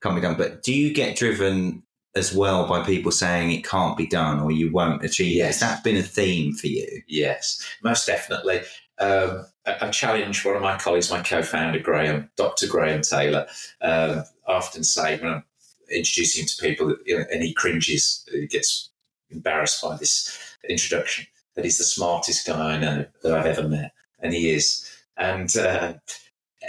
[0.00, 0.36] can't be done.
[0.36, 1.82] But do you get driven
[2.16, 5.44] as well by people saying it can't be done or you won't achieve yes.
[5.44, 5.46] it.
[5.46, 7.02] Has that been a theme for you?
[7.08, 8.60] Yes, most definitely.
[8.98, 12.68] Um, I, I challenge one of my colleagues, my co-founder Graham, Dr.
[12.68, 13.46] Graham Taylor.
[13.80, 15.44] Um, I often say when I'm
[15.90, 18.90] introducing him to people, you know, and he cringes, he gets
[19.30, 23.92] embarrassed by this introduction, that he's the smartest guy I know that I've ever met,
[24.20, 24.88] and he is.
[25.16, 25.94] And uh,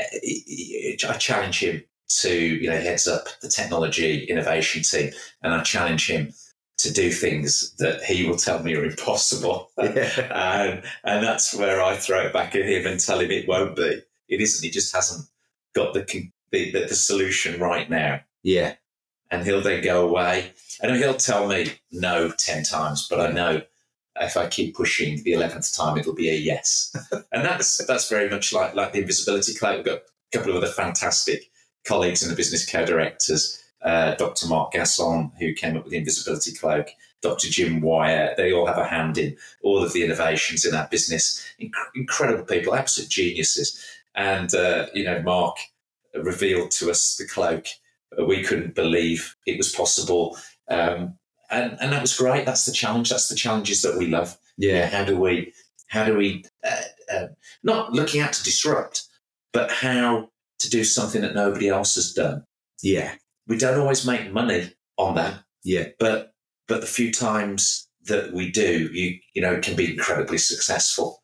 [0.04, 6.10] I challenge him to, you know, heads up the technology innovation team, and I challenge
[6.10, 6.34] him
[6.78, 9.72] to do things that he will tell me are impossible.
[9.82, 10.10] Yeah.
[10.34, 13.76] and, and that's where I throw it back at him and tell him it won't
[13.76, 14.02] be.
[14.28, 14.66] It isn't.
[14.66, 15.28] He just hasn't
[15.74, 18.22] got the, the, the solution right now.
[18.44, 18.76] Yeah.
[19.30, 23.62] And he'll then go away and he'll tell me no 10 times, but I know
[24.20, 26.96] if I keep pushing the eleventh time, it'll be a yes.
[27.32, 29.78] and that's that's very much like like the invisibility cloak.
[29.78, 31.50] We've got a couple of other fantastic
[31.86, 33.62] colleagues in the business co-directors.
[33.82, 34.48] Uh, Dr.
[34.48, 36.90] Mark Gasson, who came up with the invisibility cloak,
[37.22, 37.50] Dr.
[37.50, 41.46] Jim Wyatt, they all have a hand in all of the innovations in our business.
[41.62, 43.84] Inc- incredible people, absolute geniuses.
[44.16, 45.58] And, uh, you know, Mark
[46.16, 47.68] revealed to us the cloak.
[48.28, 50.38] We couldn't believe it was possible.
[50.70, 51.18] Um,
[51.52, 52.46] and, and that was great.
[52.46, 53.10] That's the challenge.
[53.10, 54.38] That's the challenges that we love.
[54.58, 54.88] Yeah.
[54.88, 55.54] How do we,
[55.88, 56.82] how do we, uh,
[57.14, 57.28] uh,
[57.64, 59.04] not looking out to disrupt,
[59.52, 62.44] but how to do something that nobody else has done.
[62.82, 63.16] Yeah.
[63.48, 65.90] We don't always make money on that, Yeah.
[66.00, 66.34] but
[66.68, 71.22] but the few times that we do, you you know, it can be incredibly successful.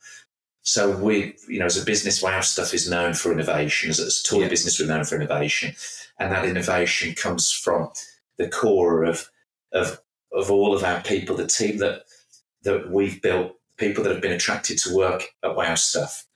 [0.63, 2.41] So we, you know, as a business, Wow!
[2.41, 3.89] Stuff is known for innovation.
[3.89, 4.49] As a toy Yeah.
[4.49, 5.75] business, we're known for innovation,
[6.19, 7.91] and that innovation comes from
[8.37, 9.29] the core of
[9.71, 12.03] of of all of our people, the team that
[12.63, 15.75] that we've built, people that have been attracted to work at Wow!
[15.75, 16.27] Stuff.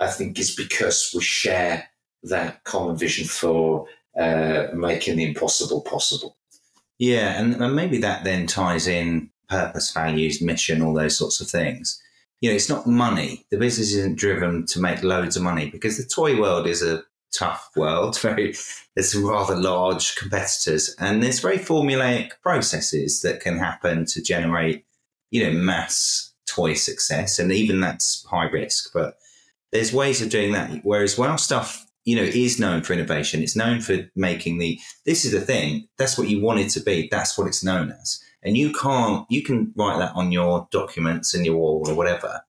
[0.00, 1.88] I think is because we share
[2.24, 3.86] that common vision for
[4.18, 6.36] uh, making the impossible possible.
[6.98, 11.48] Yeah, and, and maybe that then ties in purpose, values, mission, all those sorts of
[11.48, 12.00] things.
[12.40, 13.46] You know, it's not money.
[13.50, 17.02] The business isn't driven to make loads of money because the toy world is a
[17.32, 18.18] tough world.
[18.20, 18.54] Very,
[18.94, 24.84] there's some rather large competitors, and there's very formulaic processes that can happen to generate,
[25.30, 28.92] you know, mass toy success, and even that's high risk.
[28.92, 29.16] But
[29.72, 30.80] there's ways of doing that.
[30.84, 31.36] Whereas Wow!
[31.36, 33.42] Stuff, you know, is known for innovation.
[33.42, 34.78] It's known for making the.
[35.06, 35.88] This is the thing.
[35.96, 37.08] That's what you want it to be.
[37.10, 38.22] That's what it's known as.
[38.42, 39.26] And you can't.
[39.30, 42.42] You can write that on your documents and your wall or whatever.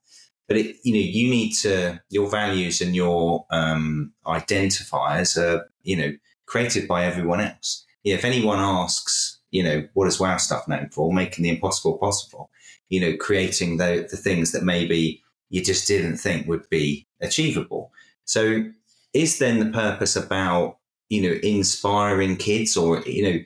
[0.48, 2.02] But it, you know, you need to.
[2.10, 6.14] Your values and your um, identifiers are, you know,
[6.46, 7.86] created by everyone else.
[8.04, 10.38] If anyone asks, you know, what is Wow!
[10.38, 11.14] Stuff known for?
[11.14, 12.50] Making the impossible possible.
[12.90, 17.92] You know, creating the the things that maybe you just didn't think would be achievable.
[18.26, 18.66] So
[19.16, 20.78] is then the purpose about
[21.10, 23.40] you know inspiring kids or you know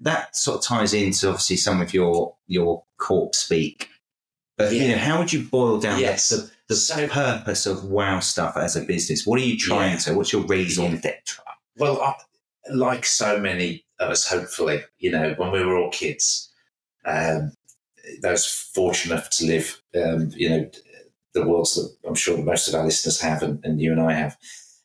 [0.00, 3.88] that sort of ties into obviously some of your your corp speak
[4.56, 6.28] but you know how would you boil down Yes.
[6.30, 8.20] the, the So- purpose of Wow!
[8.20, 9.98] Stuff as a business what are you trying Yeah.
[9.98, 11.00] to what's your raison Yeah.
[11.00, 11.44] d'etre
[11.76, 12.14] Well, I,
[12.72, 16.50] like so many of us, hopefully, you know, when we were all kids,
[17.06, 17.52] um,
[18.22, 20.70] those fortunate enough to live, um, you know,
[21.32, 24.12] the worlds that I'm sure most of our listeners have, and, and you and I
[24.12, 24.36] have,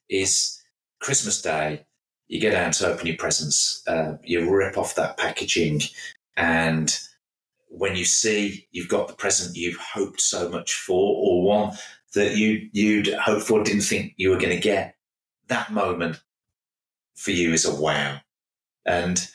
[0.10, 0.62] is
[1.00, 1.86] Christmas Day.
[2.28, 5.82] You get down to open your presents, uh, you rip off that packaging,
[6.36, 6.98] and
[7.68, 11.78] when you see you've got the present you've hoped so much for, or one
[12.14, 14.96] that you you'd hoped for, didn't think you were going to get,
[15.48, 16.22] that moment
[17.16, 18.18] for you is a wow.
[18.86, 19.28] And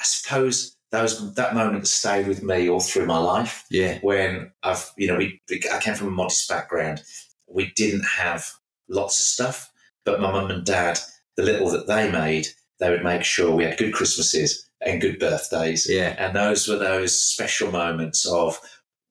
[0.00, 4.90] I suppose those that moment stayed with me all through my life yeah when I've,
[4.96, 5.40] you know, we,
[5.72, 7.02] I came from a modest background.
[7.46, 8.46] We didn't have
[8.88, 9.71] lots of stuff,
[10.04, 10.98] but my mum and dad,
[11.36, 15.18] the little that they made, they would make sure we had good Christmases and good
[15.18, 15.88] birthdays.
[15.88, 18.58] yeah And those were those special moments of,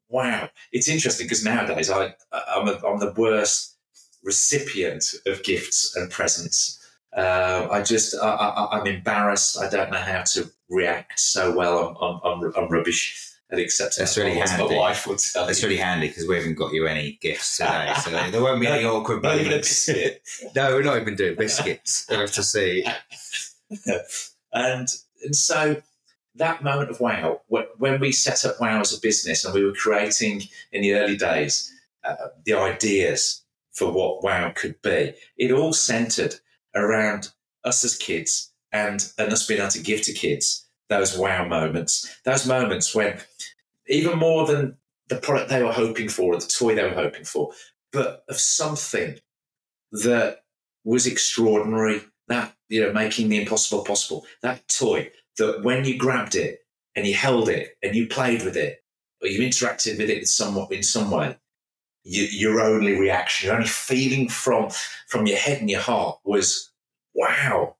[0.10, 0.50] wow.
[0.72, 3.78] It's interesting because nowadays I, I'm, a, I'm the worst
[4.24, 6.78] recipient of gifts and presents.
[7.16, 9.58] Uh, I just, I, I'm embarrassed.
[9.58, 11.98] I don't know how to react so well.
[12.02, 14.74] I'm, I'm, I'm, I'm rubbish accepting That's really handy.
[14.76, 15.68] my wife would tell that's you.
[15.70, 18.86] really handy because we haven't got you any gifts today so there won't be any
[18.86, 20.22] awkward Not even a moments biscuit.
[20.56, 22.86] no we're not even doing biscuits we'll have to see
[24.54, 24.88] and
[25.24, 25.82] and so
[26.36, 29.66] that moment of wow, wh- when we set up Wow as a business and we
[29.66, 31.70] were creating in the early days
[32.06, 36.36] uh, the ideas for what Wow could be, it all centered
[36.74, 37.32] around
[37.66, 42.20] us as kids and and us being able to give to kids those wow moments,
[42.26, 43.20] those moments when
[43.88, 44.78] even more than
[45.08, 47.52] the product they were hoping for or the toy they were hoping for,
[47.92, 49.18] but of something
[49.92, 50.44] that
[50.84, 52.02] was extraordinary.
[52.28, 54.26] That you know, making the impossible possible.
[54.42, 56.60] That toy that when you grabbed it
[56.96, 58.84] and you held it and you played with it
[59.22, 61.38] or you interacted with it in some in some way,
[62.04, 64.70] you, your only reaction, your only feeling from
[65.08, 66.72] from your head and your heart was
[67.14, 67.76] wow,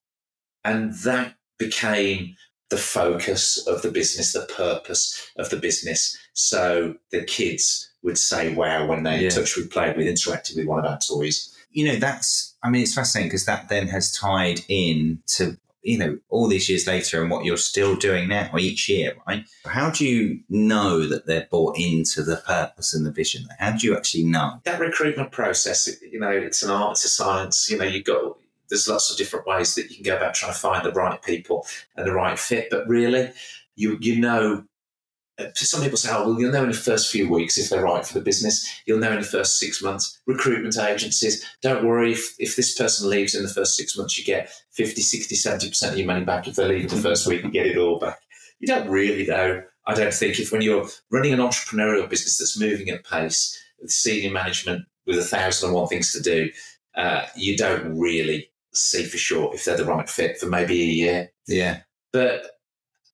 [0.66, 2.36] and that became
[2.72, 6.18] the focus of the business, the purpose of the business.
[6.34, 9.30] So the kids would say wow when they Yeah.
[9.30, 11.54] touched with, played with, interacted with one of our toys.
[11.74, 15.98] you know that's i mean it's fascinating because that then has tied in to you
[15.98, 19.90] know all these years later and what you're still doing now each year right how
[19.90, 23.96] do you know that they're bought into the purpose and the vision how do you
[23.96, 27.70] actually know that recruitment process, you know, it's an art, it's a science.
[27.70, 28.38] You know, you've got
[28.72, 31.22] there's lots of different ways that you can go about trying to find the right
[31.22, 32.70] people and the right fit.
[32.72, 33.32] But really,
[33.76, 34.64] you you know
[35.56, 38.06] some people say, oh, well, you'll know in the first few weeks if they're right
[38.06, 38.68] for the business.
[38.86, 40.20] You'll know in the first six months.
[40.28, 44.24] Recruitment agencies, don't worry if, if this person leaves in the first six months, you
[44.24, 46.48] get 50, 60, 70% of your money back.
[46.48, 48.20] If they leave the first week, you get it all back.
[48.60, 49.64] You don't really know.
[49.88, 53.92] I don't think if when you're running an entrepreneurial business that's moving at pace with
[53.92, 56.50] senior management with a thousand and one things to do,
[56.96, 60.86] uh, you don't really see for sure if they're the right fit for maybe a
[60.86, 61.32] year.
[61.48, 61.82] Yeah.
[62.14, 62.46] But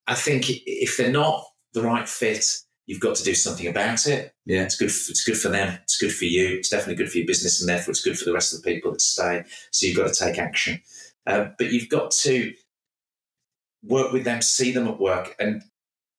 [0.07, 2.45] I think if they're not the right fit,
[2.85, 4.33] you've got to do something about it.
[4.45, 4.63] Yeah.
[4.63, 4.91] It's good.
[4.91, 5.77] For, it's good for them.
[5.83, 6.57] It's good for you.
[6.57, 8.71] It's definitely good for your business, and therefore it's good for the rest of the
[8.71, 9.43] people that stay.
[9.71, 10.81] So you've got to take action.
[11.25, 12.53] Um, but you've got to
[13.83, 15.61] work with them, see them at work, and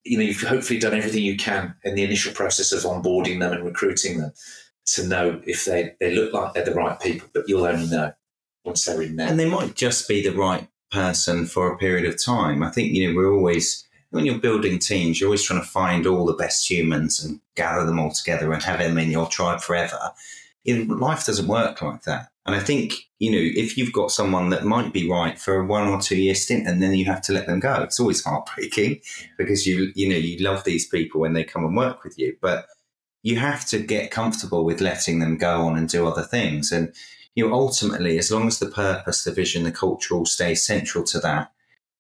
[0.05, 3.53] you know you've hopefully done everything you can in the initial process of onboarding them
[3.53, 4.33] and recruiting them
[4.87, 7.29] to know if they they look like they're the right people.
[7.33, 8.13] But you'll only know
[8.69, 9.29] once they're in there.
[9.29, 12.63] And they might just be the right person for a period of time.
[12.63, 16.07] I think, you know, we're always, when you're building teams, you're always trying to find
[16.07, 19.61] all the best humans and gather them all together and have them in your tribe
[19.61, 20.13] forever.
[20.65, 22.29] You know, life doesn't work like that.
[22.47, 25.67] And I think, you know, if you've got someone that might be right for a
[25.67, 28.25] one or two year stint and then you have to let them go, it's always
[28.25, 29.01] heartbreaking
[29.37, 32.37] because you, you know, you love these people when they come and work with you.
[32.41, 32.67] But
[33.23, 36.73] you have to get comfortable with letting them go on and do other things.
[36.73, 36.95] And
[37.39, 41.05] you know, ultimately, as long as the purpose, the vision, the culture all stays central
[41.05, 41.53] to that,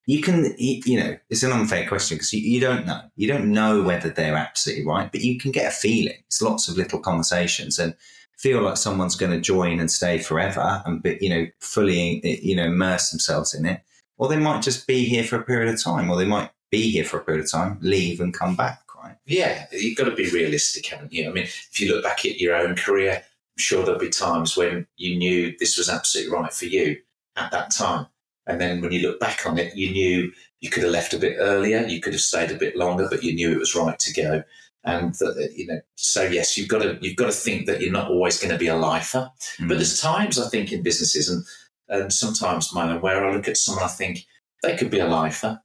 [0.05, 3.03] you can, you know, it's an unfair question because you, you, don't know.
[3.15, 6.17] You don't know whether they're absolutely right, but you can get a feeling.
[6.27, 7.95] It's lots of little conversations and
[8.37, 12.57] feel like someone's going to join and stay forever and, be, you know, fully, you
[12.57, 13.81] know, immerse themselves in it.
[14.17, 16.91] Or they might just be here for a period of time, or they might be
[16.91, 19.15] here for a period of time, leave and come back, right?
[19.25, 21.31] Yeah, you've got to be realistic, haven't you?
[21.31, 23.23] I mean, if you look back at your own career,
[23.59, 26.97] sure there'll be times when you knew this was absolutely right for you
[27.37, 28.07] at that time.
[28.47, 31.19] And then when you look back on it, you knew you could have left a
[31.19, 33.99] bit earlier, you could have stayed a bit longer, but you knew it was right
[33.99, 34.43] to go.
[34.85, 37.93] And that, you know, so yes, you've got to you've got to think that you're
[37.93, 39.31] not always going to be a lifer.
[39.59, 39.69] Mm.
[39.69, 41.45] But there's times I think in businesses and
[41.89, 44.27] and sometimes mine where I look at someone, I think
[44.63, 45.61] they could be a lifer.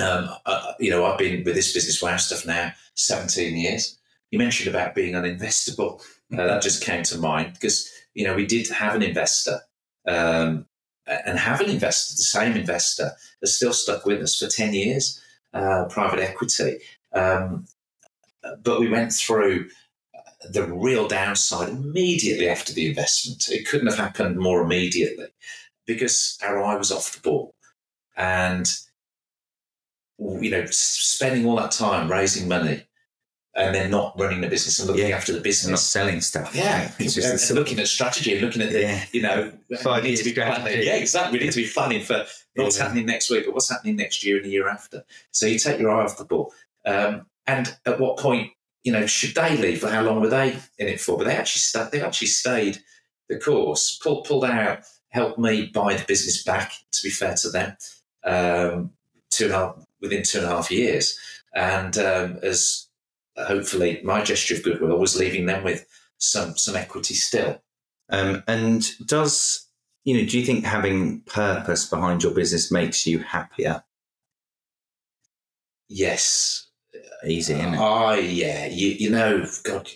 [0.00, 2.16] Um, uh, you know, I've been with this business Wow!
[2.16, 3.98] Stuff now 17 years.
[4.30, 6.02] You mentioned about being uninvestable.
[6.32, 9.60] Uh, that just came to mind because you know we did have an investor,
[10.06, 10.66] um,
[11.06, 13.10] and have an investor, the same investor,
[13.40, 15.20] has still stuck with us for ten years,
[15.52, 16.78] uh, private equity.
[17.12, 17.66] Um,
[18.62, 19.68] but we went through
[20.50, 23.48] the real downside immediately after the investment.
[23.48, 25.26] It couldn't have happened more immediately
[25.86, 27.54] because our eye was off the ball,
[28.16, 28.72] and
[30.18, 32.84] you know, spending all that time raising money
[33.54, 35.16] and they're not running the business and looking yeah.
[35.16, 36.54] after the business, not selling stuff.
[36.54, 39.04] Yeah, it's just and looking at strategy and looking at the, yeah.
[39.12, 40.62] you know, Five we need to be strategy.
[40.62, 40.86] planning.
[40.86, 41.38] Yeah, exactly.
[41.38, 42.24] We need to be planning for
[42.54, 42.84] what's yeah.
[42.84, 45.04] happening next week, but what's happening next year and the year after.
[45.32, 46.52] So you take your eye off the ball.
[46.86, 48.52] Um, and at what point,
[48.84, 49.82] you know, should they leave?
[49.82, 51.18] How long were they in it for?
[51.18, 52.78] But they actually st- they've actually stayed
[53.28, 54.80] the course, pulled pulled out,
[55.10, 56.72] helped me buy the business back.
[56.92, 57.76] To be fair to them,
[58.24, 58.92] um,
[59.30, 61.18] two and a half within two and a half years,
[61.54, 62.81] and um, as
[63.36, 65.86] hopefully my gesture of goodwill was leaving them with
[66.18, 67.62] some some equity still.
[68.10, 69.68] Um, and does
[70.04, 70.28] you know?
[70.28, 73.82] Do you think having purpose behind your business makes you happier?
[75.88, 76.68] Yes,
[77.24, 77.78] easy, isn't it?
[77.80, 79.88] Oh yeah, you you know, God,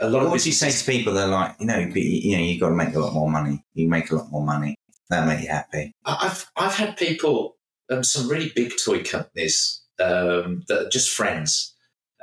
[0.00, 0.46] a lot what of.
[0.46, 1.12] You say to people?
[1.12, 3.64] They're like, you know, you know, you got to make a lot more money.
[3.74, 4.76] You make a lot more money.
[5.10, 5.92] That make you happy.
[6.04, 7.56] I've I've had people,
[7.90, 11.74] um, some really big toy companies um, that are just friends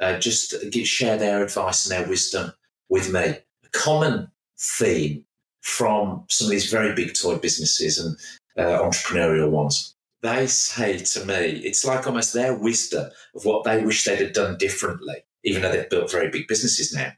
[0.02, 2.52] uh, just get, share their advice and their wisdom
[2.89, 3.22] with me.
[3.22, 5.24] A common theme
[5.62, 8.18] from some of these very big toy businesses and
[8.58, 9.95] uh, entrepreneurial ones.
[10.22, 14.34] They say to me, it's like almost their wisdom of what they wish they'd have
[14.34, 17.12] done differently, even though they've built very big businesses now.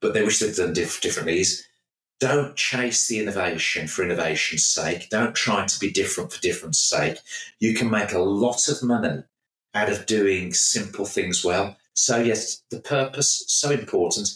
[0.00, 1.64] But they wish they'd done diff- differently is
[2.20, 5.08] don't chase the innovation for innovation's sake.
[5.08, 7.18] Don't try to be different for difference sake.
[7.60, 9.22] You can make a lot of money
[9.74, 11.76] out of doing simple things well.
[11.98, 14.28] So yes, the purpose so important.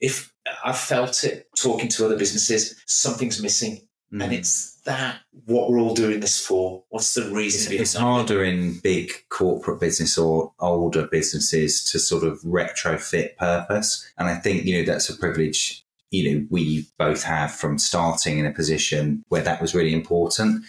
[0.00, 0.32] If
[0.64, 4.24] I felt it talking to other businesses, something's missing, mm.
[4.24, 6.82] and it's that what we're all doing this for.
[6.88, 7.74] What's the reason?
[7.74, 14.10] It's, it's harder in big corporate business or older businesses to sort of retrofit purpose,
[14.16, 15.84] and I think you know that's a privilege.
[16.10, 20.64] You know, we both have from starting in a position where that was really important.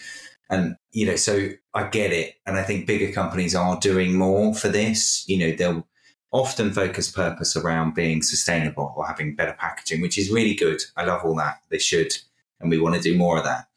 [0.49, 2.35] And, you know, so I get it.
[2.45, 5.23] And I think bigger companies are doing more for this.
[5.27, 5.87] You know, they'll
[6.35, 10.81] often focus purpose around being sustainable or having better packaging, which is really good.
[10.97, 11.61] I love all that.
[11.69, 12.13] They should,
[12.59, 13.67] and we want to do more of that.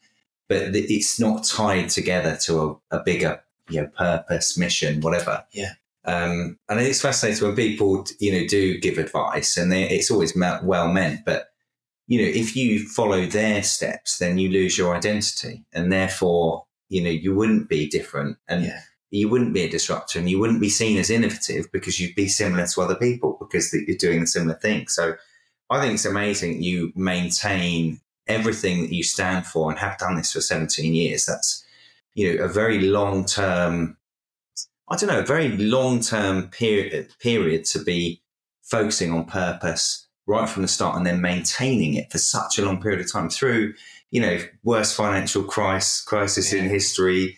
[0.49, 5.45] But it's not tied together to a, a bigger, you know, purpose, mission, whatever.
[5.51, 5.73] Yeah.
[6.03, 10.35] Um, and it's fascinating when people, you know, do give advice, and they, it's always
[10.35, 11.23] well meant.
[11.25, 11.51] But
[12.07, 17.03] you know, if you follow their steps, then you lose your identity, and therefore, you
[17.03, 18.81] know, you wouldn't be different, and Yeah.
[19.11, 22.27] You wouldn't be a disruptor, and you wouldn't be seen as innovative because you'd be
[22.27, 24.87] similar to other people because you're doing a similar thing.
[24.87, 25.15] So,
[25.69, 30.33] I think it's amazing you maintain everything that you stand for and have done this
[30.33, 31.25] for 17 years.
[31.25, 31.63] That's
[32.13, 33.97] you know a very long term
[34.89, 38.21] I don't know, a very long term period period to be
[38.63, 42.81] focusing on purpose right from the start and then maintaining it for such a long
[42.81, 43.73] period of time through,
[44.11, 47.37] you know, worst financial crisis crisis in history,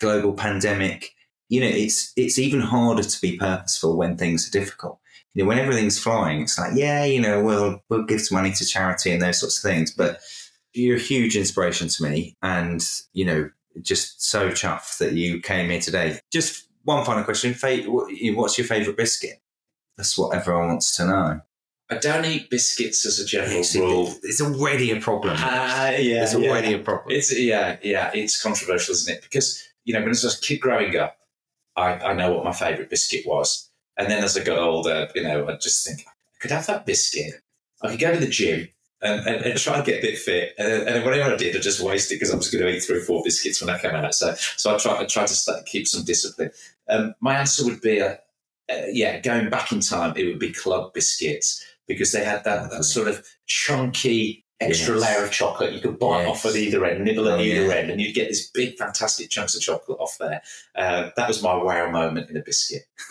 [0.00, 1.12] global pandemic.
[1.48, 4.98] You know, it's it's even harder to be purposeful when things are difficult.
[5.34, 8.52] You know, when everything's flying, it's like, yeah, you know, we'll we'll give some money
[8.52, 9.92] to charity and those sorts of things.
[9.92, 10.20] But
[10.76, 15.70] you're a huge inspiration to me and, you know, just so chuffed that you came
[15.70, 16.20] here today.
[16.30, 17.54] Just one final question.
[18.34, 19.40] What's your favourite biscuit?
[19.96, 21.40] That's what everyone wants to know.
[21.88, 24.12] I don't eat biscuits as a general See, rule.
[24.22, 25.36] It's already a problem.
[25.38, 26.76] Ah, yeah, it's already yeah.
[26.76, 27.16] a problem.
[27.16, 28.10] It's yeah, yeah.
[28.12, 29.22] It's controversial, isn't it?
[29.22, 31.16] Because you know, when I was a kid growing up,
[31.76, 35.22] I, I know what my favourite biscuit was, and then as I got older, you
[35.22, 36.10] know, I just think I
[36.40, 37.34] could have that biscuit.
[37.80, 38.68] I could go to the gym
[39.00, 41.60] and, and, and try and get a bit fit, and, and whatever I did, I
[41.60, 43.78] just waste it because I was going to eat three or four biscuits when I
[43.78, 44.14] came out.
[44.14, 46.50] So, so I try, I try to start, keep some discipline.
[46.88, 48.16] Um, my answer would be, uh,
[48.68, 52.70] uh, yeah, going back in time, it would be club biscuits because they had that,
[52.70, 55.02] that sort of chunky extra Yes.
[55.04, 56.28] layer of chocolate you could bite Yes.
[56.28, 57.74] off at either end, nibble at Oh, either yeah.
[57.74, 60.40] end, and you'd get this big, fantastic chunks of chocolate off there.
[60.74, 62.86] Uh, that was my wow moment in a biscuit.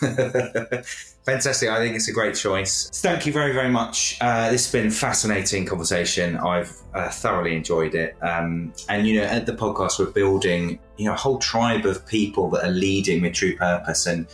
[1.24, 1.68] Fantastic.
[1.68, 2.88] I think it's a great choice.
[3.02, 4.16] Thank you very, very much.
[4.20, 6.36] Uh, this has been a fascinating conversation.
[6.36, 8.16] I've uh, thoroughly enjoyed it.
[8.22, 12.06] Um, and, you know, at the podcast, we're building, you know, a whole tribe of
[12.06, 14.06] people that are leading with true purpose.
[14.06, 14.26] And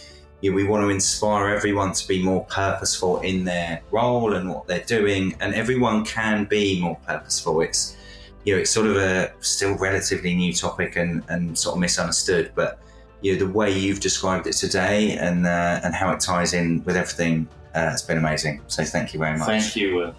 [0.51, 4.67] know, we want to inspire everyone to be more purposeful in their role and what
[4.67, 5.37] they're doing.
[5.41, 7.61] And everyone can be more purposeful.
[7.61, 7.97] It's,
[8.45, 12.53] you know, it's sort of a still relatively new topic and, and sort of misunderstood,
[12.55, 12.81] but
[13.23, 16.83] you know the way you've described it today and uh, and how it ties in
[16.85, 18.61] with everything uh, has been amazing.
[18.67, 19.47] So thank you very much.
[19.47, 20.13] Thank you.